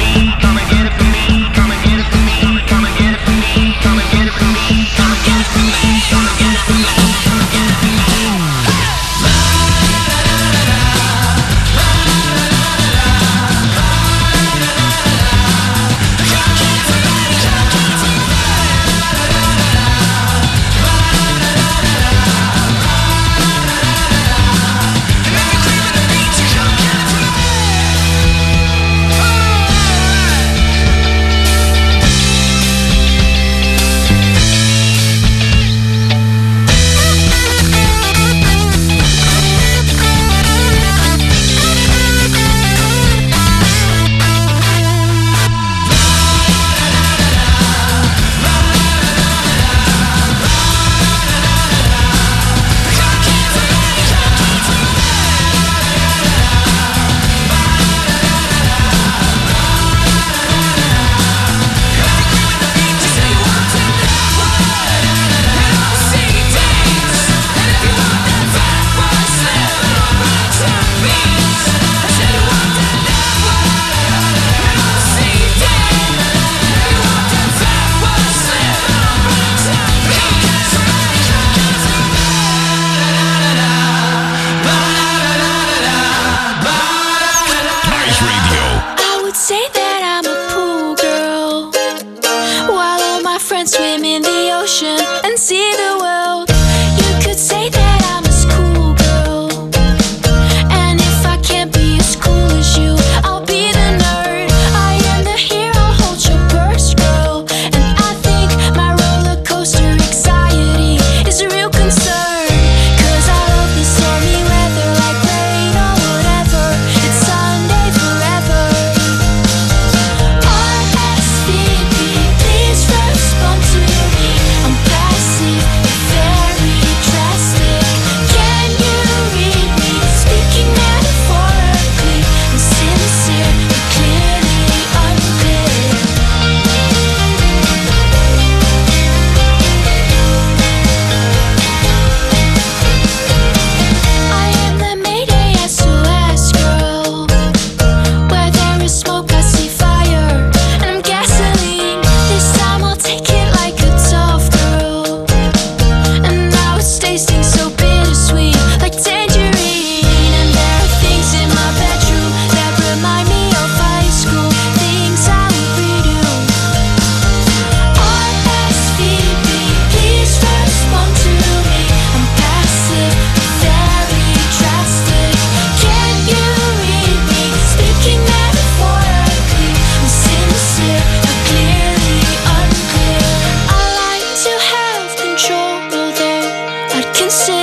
see 187.30 187.59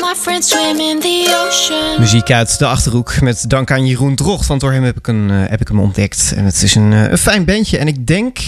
my 0.00 0.14
friends 0.14 0.48
swim 0.48 0.78
in 0.78 1.00
the 1.00 1.46
ocean. 1.46 2.00
Muziek 2.00 2.30
uit 2.30 2.58
de 2.58 2.66
Achterhoek 2.66 3.20
met 3.20 3.44
dank 3.48 3.70
aan 3.70 3.86
Jeroen 3.86 4.14
Drocht. 4.14 4.46
Want 4.46 4.60
door 4.60 4.72
hem 4.72 4.82
heb 4.82 4.98
ik, 4.98 5.06
een, 5.06 5.30
eh, 5.30 5.36
heb 5.48 5.60
ik 5.60 5.68
hem 5.68 5.80
ontdekt. 5.80 6.32
En 6.36 6.44
het 6.44 6.62
is 6.62 6.74
een, 6.74 6.92
eh, 6.92 7.10
een 7.10 7.18
fijn 7.18 7.44
bandje. 7.44 7.78
En 7.78 7.88
ik 7.88 8.06
denk... 8.06 8.38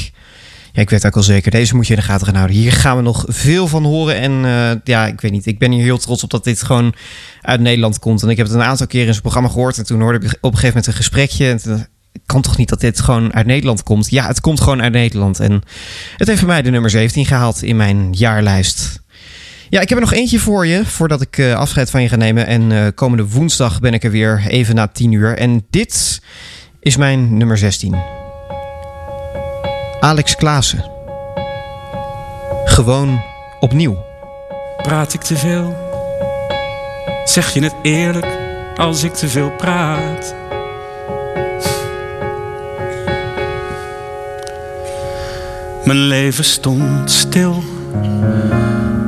Ja, 0.72 0.80
ik 0.80 0.90
weet 0.90 1.06
ook 1.06 1.16
al 1.16 1.22
zeker. 1.22 1.50
Deze 1.50 1.76
moet 1.76 1.86
je 1.86 1.94
in 1.94 1.98
de 1.98 2.04
gaten 2.04 2.26
gaan 2.26 2.34
houden. 2.34 2.56
Hier 2.56 2.72
gaan 2.72 2.96
we 2.96 3.02
nog 3.02 3.24
veel 3.28 3.68
van 3.68 3.84
horen. 3.84 4.16
En 4.16 4.44
eh, 4.44 4.80
ja, 4.84 5.06
ik 5.06 5.20
weet 5.20 5.32
niet. 5.32 5.46
Ik 5.46 5.58
ben 5.58 5.70
hier 5.70 5.82
heel 5.82 5.98
trots 5.98 6.22
op 6.22 6.30
dat 6.30 6.44
dit 6.44 6.62
gewoon 6.62 6.94
uit 7.40 7.60
Nederland 7.60 7.98
komt. 7.98 8.22
En 8.22 8.28
ik 8.28 8.36
heb 8.36 8.46
het 8.46 8.54
een 8.54 8.62
aantal 8.62 8.86
keer 8.86 9.00
in 9.00 9.08
zijn 9.10 9.20
programma 9.20 9.48
gehoord. 9.48 9.78
En 9.78 9.84
toen 9.84 10.00
hoorde 10.00 10.18
ik 10.18 10.24
op 10.24 10.30
een 10.32 10.58
gegeven 10.58 10.66
moment 10.66 10.86
een 10.86 10.92
gesprekje. 10.92 11.48
En 11.48 11.62
toen 11.62 11.86
kan 12.26 12.42
toch 12.42 12.56
niet 12.56 12.68
dat 12.68 12.80
dit 12.80 13.00
gewoon 13.00 13.34
uit 13.34 13.46
Nederland 13.46 13.82
komt? 13.82 14.10
Ja, 14.10 14.26
het 14.26 14.40
komt 14.40 14.60
gewoon 14.60 14.82
uit 14.82 14.92
Nederland. 14.92 15.40
En 15.40 15.62
het 16.16 16.28
heeft 16.28 16.38
voor 16.38 16.48
mij 16.48 16.62
de 16.62 16.70
nummer 16.70 16.90
17 16.90 17.26
gehaald 17.26 17.62
in 17.62 17.76
mijn 17.76 18.12
jaarlijst. 18.12 19.00
Ja, 19.68 19.80
ik 19.80 19.88
heb 19.88 19.98
er 19.98 20.04
nog 20.04 20.12
eentje 20.12 20.38
voor 20.38 20.66
je, 20.66 20.86
voordat 20.86 21.20
ik 21.20 21.38
eh, 21.38 21.54
afscheid 21.54 21.90
van 21.90 22.02
je 22.02 22.08
ga 22.08 22.16
nemen. 22.16 22.46
En 22.46 22.72
eh, 22.72 22.86
komende 22.94 23.28
woensdag 23.28 23.80
ben 23.80 23.94
ik 23.94 24.04
er 24.04 24.10
weer, 24.10 24.44
even 24.48 24.74
na 24.74 24.86
10 24.86 25.12
uur. 25.12 25.38
En 25.38 25.66
dit 25.70 26.20
is 26.80 26.96
mijn 26.96 27.36
nummer 27.36 27.58
16. 27.58 27.96
Alex 30.00 30.36
Klaassen. 30.36 30.90
Gewoon 32.64 33.22
opnieuw. 33.60 34.04
Praat 34.76 35.14
ik 35.14 35.20
te 35.20 35.36
veel? 35.36 35.76
Zeg 37.24 37.54
je 37.54 37.62
het 37.62 37.74
eerlijk 37.82 38.26
als 38.76 39.02
ik 39.02 39.14
te 39.14 39.28
veel 39.28 39.50
praat? 39.50 40.41
Mijn 45.84 46.06
leven 46.06 46.44
stond 46.44 47.10
stil. 47.10 47.62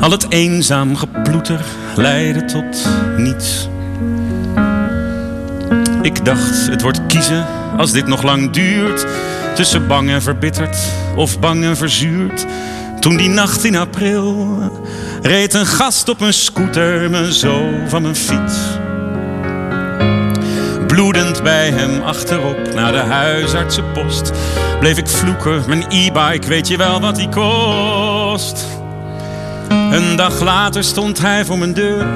Al 0.01 0.11
het 0.11 0.27
eenzaam 0.29 0.97
geploeter 0.97 1.65
leidde 1.97 2.45
tot 2.45 2.89
niets. 3.17 3.69
Ik 6.03 6.25
dacht, 6.25 6.67
het 6.67 6.83
wordt 6.83 7.07
kiezen 7.07 7.47
als 7.77 7.93
dit 7.93 8.07
nog 8.07 8.23
lang 8.23 8.51
duurt. 8.51 9.07
Tussen 9.55 9.87
bang 9.87 10.11
en 10.11 10.23
verbitterd 10.23 10.77
of 11.17 11.41
bang 11.41 11.65
en 11.65 11.77
verzuurd. 11.77 12.47
Toen 13.01 13.17
die 13.17 13.29
nacht 13.29 13.65
in 13.65 13.77
april 13.77 14.59
reed 15.23 15.55
een 15.55 15.67
gast 15.67 16.09
op 16.09 16.21
een 16.21 16.35
scooter 16.35 17.11
me 17.11 17.35
zo 17.35 17.71
van 17.87 18.03
mijn 18.03 18.17
fiets. 18.17 18.55
Bloedend 20.95 21.43
bij 21.43 21.71
hem 21.71 22.03
achterop 22.03 22.75
naar 22.75 22.93
de 22.93 22.99
huisartsenpost. 22.99 24.33
Bleef 24.79 24.99
ik 24.99 25.09
vloeken, 25.09 25.63
mijn 25.67 25.85
e-bike, 25.89 26.49
weet 26.49 26.69
je 26.69 26.77
wel 26.77 27.01
wat 27.01 27.17
die 27.17 27.29
kost? 27.29 28.67
Een 29.69 30.17
dag 30.17 30.41
later 30.41 30.85
stond 30.85 31.21
hij 31.21 31.45
voor 31.45 31.59
mijn 31.59 31.73
deur 31.75 32.07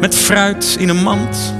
met 0.00 0.16
fruit 0.16 0.76
in 0.78 0.88
een 0.88 1.02
mand. 1.02 1.54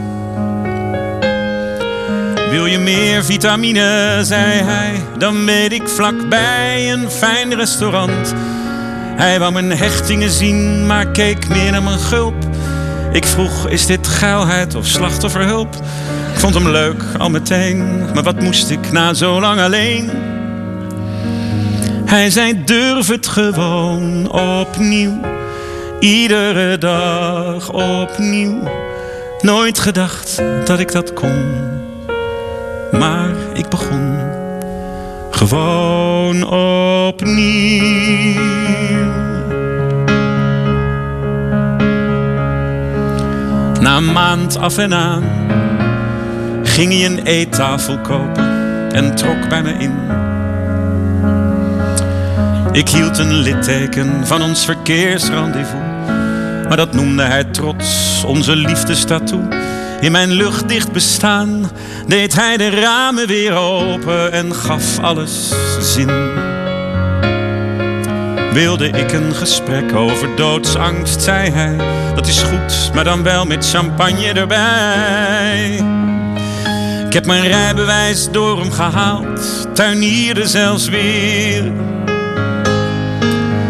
Wil 2.51 2.67
je 2.67 2.79
meer 2.79 3.25
vitamine, 3.25 4.19
zei 4.23 4.63
hij, 4.63 5.03
dan 5.19 5.45
weet 5.45 5.73
ik 5.73 5.89
vlakbij 5.89 6.93
een 6.93 7.11
fijn 7.11 7.55
restaurant. 7.55 8.35
Hij 9.17 9.39
wou 9.39 9.53
mijn 9.53 9.71
hechtingen 9.71 10.31
zien, 10.31 10.87
maar 10.87 11.07
keek 11.07 11.49
meer 11.49 11.71
naar 11.71 11.83
mijn 11.83 11.99
gulp. 11.99 12.45
Ik 13.13 13.27
vroeg, 13.27 13.69
is 13.69 13.87
dit 13.87 14.09
geilheid 14.09 14.75
of 14.75 14.87
slachtofferhulp? 14.87 15.77
Vond 16.45 16.57
hem 16.57 16.69
leuk, 16.69 17.03
al 17.19 17.31
meteen, 17.31 18.05
maar 18.15 18.23
wat 18.23 18.41
moest 18.41 18.71
ik 18.71 18.93
na 18.93 19.15
zo 19.15 19.41
lang 19.41 19.61
alleen? 19.61 20.11
Hij 22.05 22.31
zei, 22.31 22.65
durf 22.65 23.09
het 23.09 23.27
gewoon 23.27 24.31
opnieuw. 24.31 25.21
Iedere 26.01 26.79
dag 26.79 27.73
opnieuw. 27.73 28.69
Nooit 29.41 29.79
gedacht 29.79 30.43
dat 30.65 30.79
ik 30.79 30.93
dat 30.93 31.13
kon. 31.13 31.53
Maar 32.93 33.31
ik 33.55 33.69
begon 33.69 34.19
gewoon 35.31 36.47
opnieuw. 37.07 38.41
Na 43.81 43.97
een 43.97 44.13
maand 44.13 44.59
af 44.59 44.79
en 44.79 44.95
aan 44.95 45.23
ging 46.75 46.93
hij 46.93 47.05
een 47.05 47.27
eettafel 47.27 47.99
kopen 47.99 48.49
en 48.93 49.15
trok 49.15 49.49
bij 49.49 49.63
me 49.63 49.73
in. 49.73 49.95
Ik 52.73 52.89
hield 52.89 53.19
een 53.19 53.35
litteken 53.35 54.27
van 54.27 54.43
ons 54.43 54.65
verkeersrendezvous. 54.65 55.83
Maar 56.69 56.77
dat 56.77 56.93
noemde 56.93 57.23
hij 57.23 57.45
trots 57.45 58.23
onze 58.27 58.57
liefdestatoe. 58.57 59.49
In 60.01 60.13
mijn 60.13 60.31
luchtdicht 60.31 60.93
bestaan 60.93 61.71
deed 62.07 62.35
hij 62.35 62.57
de 62.57 62.71
ramen 62.71 63.27
weer 63.27 63.55
open 63.55 64.33
en 64.33 64.55
gaf 64.55 64.99
alles 64.99 65.53
zin. 65.81 66.11
Wilde 68.53 68.89
ik 68.89 69.13
een 69.13 69.35
gesprek 69.35 69.95
over 69.95 70.37
doodsangst, 70.37 71.23
zei 71.23 71.51
hij. 71.51 71.77
Dat 72.15 72.27
is 72.27 72.43
goed, 72.43 72.91
maar 72.95 73.05
dan 73.05 73.23
wel 73.23 73.45
met 73.45 73.71
champagne 73.71 74.33
erbij. 74.33 75.83
Ik 77.15 77.21
heb 77.21 77.29
mijn 77.29 77.47
rijbewijs 77.47 78.31
door 78.31 78.61
hem 78.61 78.73
gehaald, 78.73 79.69
tuinierde 79.75 80.47
zelfs 80.47 80.89
weer. 80.89 81.73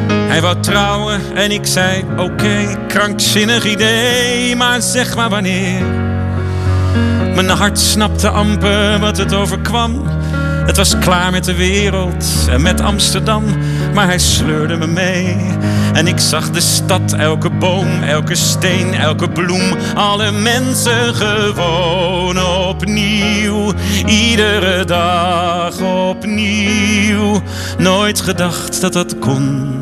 Hij 0.09 0.41
wou 0.41 0.61
trouwen 0.61 1.21
en 1.37 1.51
ik 1.51 1.67
zei: 1.67 2.05
Oké, 2.17 2.79
krankzinnig 2.89 3.65
idee, 3.65 4.57
maar 4.57 4.83
zeg 4.83 5.17
maar 5.17 5.29
wanneer. 5.29 5.85
Mijn 7.35 7.49
hart 7.49 7.79
snapte 7.79 8.29
amper 8.29 8.99
wat 8.99 9.17
het 9.17 9.35
overkwam. 9.35 10.03
Het 10.67 10.77
was 10.77 10.99
klaar 10.99 11.31
met 11.31 11.45
de 11.45 11.55
wereld 11.55 12.47
en 12.51 12.63
met 12.63 12.81
Amsterdam, 12.81 13.45
maar 13.95 14.07
hij 14.07 14.19
sleurde 14.19 14.77
me 14.77 14.87
mee. 14.87 15.37
En 15.95 16.07
ik 16.07 16.19
zag 16.19 16.51
de 16.51 16.61
stad, 16.61 17.13
elke 17.13 17.51
boom, 17.51 18.03
elke 18.03 18.35
steen, 18.35 18.95
elke 18.95 19.29
bloem, 19.29 19.73
alle 19.95 20.31
mensen 20.31 21.15
gewoon 21.15 22.43
opnieuw. 22.43 23.73
Iedere 24.07 24.85
dag 24.85 25.81
opnieuw. 25.81 27.43
Nooit 27.79 28.21
gedacht 28.21 28.81
dat 28.81 28.93
dat 28.93 29.19
kon. 29.19 29.73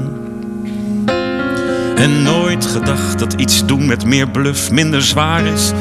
En 1.97 2.23
nooit 2.23 2.67
gedacht 2.67 3.19
dat 3.19 3.33
iets 3.33 3.67
doen 3.67 3.87
met 3.87 4.05
meer 4.05 4.29
bluff 4.29 4.71
minder 4.71 5.03
zwaar 5.03 5.45
is. 5.45 5.73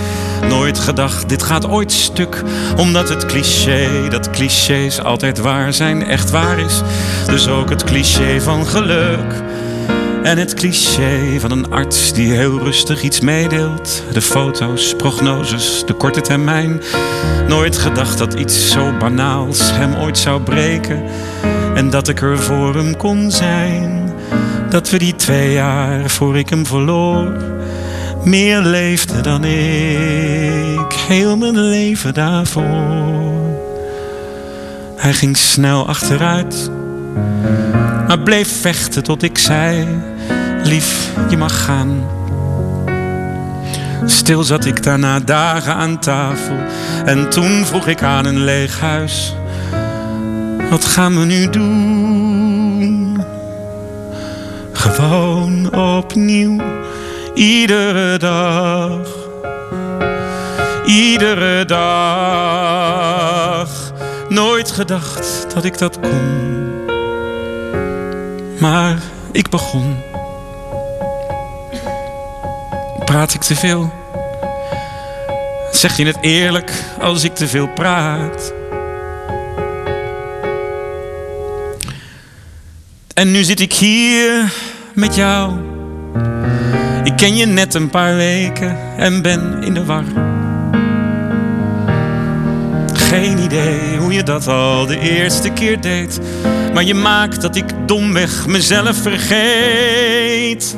Nooit 0.50 0.80
gedacht, 0.80 1.30
dit 1.30 1.44
gaat 1.44 1.68
ooit 1.68 1.92
stuk. 1.92 2.44
Omdat 2.78 3.10
het 3.10 3.26
cliché, 3.26 4.08
dat 4.10 4.30
clichés 4.30 5.02
altijd 5.02 5.38
waar 5.38 5.74
zijn, 5.74 6.06
echt 6.06 6.32
waar 6.32 6.60
is. 6.60 6.82
Dus 7.26 7.48
ook 7.48 7.70
het 7.70 7.84
cliché 7.84 8.42
van 8.42 8.66
geluk. 8.66 9.44
En 10.24 10.38
het 10.38 10.54
cliché 10.54 11.40
van 11.40 11.52
een 11.52 11.72
arts 11.72 12.14
die 12.14 12.34
heel 12.34 12.60
rustig 12.60 13.02
iets 13.02 13.20
meedeelt. 13.20 14.04
De 14.12 14.22
foto's, 14.22 14.96
prognoses, 14.96 15.84
de 15.86 15.94
korte 15.94 16.22
termijn. 16.22 16.82
Nooit 17.48 17.78
gedacht 17.78 18.18
dat 18.18 18.34
iets 18.34 18.72
zo 18.72 18.98
banaals 18.98 19.72
hem 19.72 19.96
ooit 19.96 20.18
zou 20.18 20.42
breken. 20.42 21.04
En 21.76 21.90
dat 21.90 22.08
ik 22.08 22.22
er 22.22 22.40
voor 22.40 22.76
hem 22.76 22.98
kon 22.98 23.32
zijn. 23.32 24.14
Dat 24.70 24.90
we 24.90 24.98
die 24.98 25.16
twee 25.16 25.54
jaar 25.54 26.10
voor 26.10 26.38
ik 26.38 26.50
hem 26.50 26.66
verloor. 26.66 27.34
Meer 28.24 28.60
leefde 28.60 29.22
dan 29.22 29.44
ik, 29.44 30.94
heel 31.08 31.38
mijn 31.38 31.60
leven 31.60 32.14
daarvoor. 32.14 33.40
Hij 34.96 35.14
ging 35.14 35.38
snel 35.38 35.88
achteruit, 35.88 36.72
maar 38.12 38.20
bleef 38.20 38.62
vechten 38.62 39.04
tot 39.04 39.24
ik 39.24 39.38
zei: 39.38 39.88
Lief, 40.64 41.12
je 41.30 41.38
mag 41.38 41.64
gaan. 41.64 42.06
Stil 44.06 44.44
zat 44.44 44.66
ik 44.66 44.84
daarna 44.84 45.20
dagen 45.20 45.74
aan 45.74 46.00
tafel 46.00 46.56
en 47.06 47.30
toen 47.30 47.66
vroeg 47.66 47.88
ik 47.88 48.04
aan 48.04 48.26
een 48.26 48.44
leeg 48.44 48.80
huis: 48.80 49.36
Wat 50.70 50.86
gaan 50.86 51.20
we 51.20 51.26
nu 51.26 51.50
doen? 51.50 53.24
Gewoon 54.72 55.76
opnieuw, 55.76 56.62
iedere 57.34 58.18
dag. 58.18 59.08
Iedere 60.86 61.66
dag. 61.66 62.10
Nooit 64.30 64.72
gedacht 64.72 65.46
dat 65.54 65.64
ik 65.64 65.78
dat 65.78 66.00
kon. 66.00 66.61
Maar 68.62 68.98
ik 69.32 69.50
begon. 69.50 69.96
Praat 73.06 73.34
ik 73.34 73.42
te 73.42 73.56
veel? 73.56 73.94
Zeg 75.72 75.98
je 75.98 76.06
het 76.06 76.18
eerlijk 76.22 76.72
als 77.00 77.24
ik 77.24 77.36
te 77.36 77.48
veel 77.48 77.68
praat? 77.68 78.54
En 83.14 83.32
nu 83.32 83.44
zit 83.44 83.60
ik 83.60 83.74
hier 83.74 84.54
met 84.94 85.16
jou. 85.16 85.54
Ik 87.04 87.16
ken 87.16 87.36
je 87.36 87.46
net 87.46 87.74
een 87.74 87.90
paar 87.90 88.16
weken 88.16 88.98
en 88.98 89.22
ben 89.22 89.64
in 89.64 89.74
de 89.74 89.86
war. 89.86 90.31
Geen 93.12 93.38
idee 93.38 93.98
hoe 93.98 94.14
je 94.14 94.24
dat 94.24 94.48
al 94.48 94.86
de 94.86 95.00
eerste 95.00 95.50
keer 95.50 95.82
deed. 95.82 96.20
Maar 96.74 96.84
je 96.84 96.94
maakt 96.94 97.42
dat 97.42 97.56
ik 97.56 97.66
domweg 97.86 98.48
mezelf 98.48 98.98
vergeet. 98.98 100.78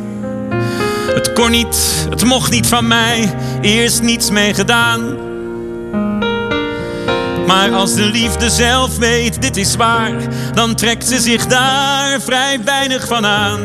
Het 1.13 1.33
kon 1.33 1.51
niet, 1.51 2.05
het 2.09 2.25
mocht 2.25 2.51
niet 2.51 2.67
van 2.67 2.87
mij, 2.87 3.33
eerst 3.61 4.01
niets 4.01 4.29
mee 4.29 4.53
gedaan. 4.53 5.17
Maar 7.47 7.71
als 7.71 7.93
de 7.93 8.05
liefde 8.05 8.49
zelf 8.49 8.97
weet, 8.97 9.41
dit 9.41 9.57
is 9.57 9.75
waar, 9.75 10.13
dan 10.53 10.75
trekt 10.75 11.07
ze 11.07 11.19
zich 11.19 11.45
daar 11.45 12.21
vrij 12.21 12.59
weinig 12.63 13.07
van 13.07 13.25
aan. 13.25 13.59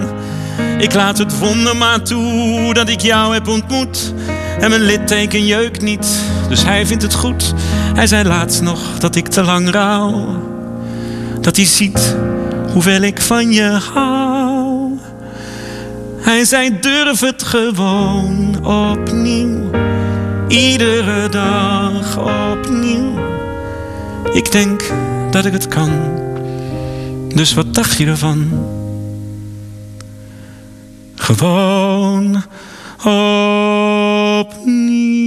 Ik 0.78 0.94
laat 0.94 1.18
het 1.18 1.38
wonder 1.38 1.76
maar 1.76 2.02
toe 2.02 2.74
dat 2.74 2.88
ik 2.88 3.00
jou 3.00 3.34
heb 3.34 3.48
ontmoet. 3.48 4.14
En 4.60 4.70
mijn 4.70 4.82
litteken 4.82 5.46
jeukt 5.46 5.82
niet, 5.82 6.06
dus 6.48 6.64
hij 6.64 6.86
vindt 6.86 7.02
het 7.02 7.14
goed. 7.14 7.54
Hij 7.94 8.06
zei 8.06 8.28
laatst 8.28 8.62
nog 8.62 8.98
dat 8.98 9.14
ik 9.16 9.28
te 9.28 9.42
lang 9.42 9.70
rouw. 9.70 10.42
Dat 11.40 11.56
hij 11.56 11.64
ziet 11.64 12.16
hoeveel 12.72 13.02
ik 13.02 13.20
van 13.20 13.52
je 13.52 13.80
hou. 13.94 14.98
Hij 16.20 16.44
zei 16.44 16.80
durf 16.80 17.20
het 17.20 17.42
gewoon 17.42 18.66
opnieuw. 18.66 19.70
Iedere 20.48 21.28
dag 21.28 22.18
opnieuw. 22.50 23.18
Ik 24.32 24.52
denk 24.52 24.92
dat 25.30 25.44
ik 25.44 25.52
het 25.52 25.68
kan. 25.68 25.90
Dus 27.34 27.54
wat 27.54 27.74
dacht 27.74 27.96
je 27.96 28.06
ervan? 28.06 28.48
Gewoon 31.14 32.42
opnieuw. 34.40 35.17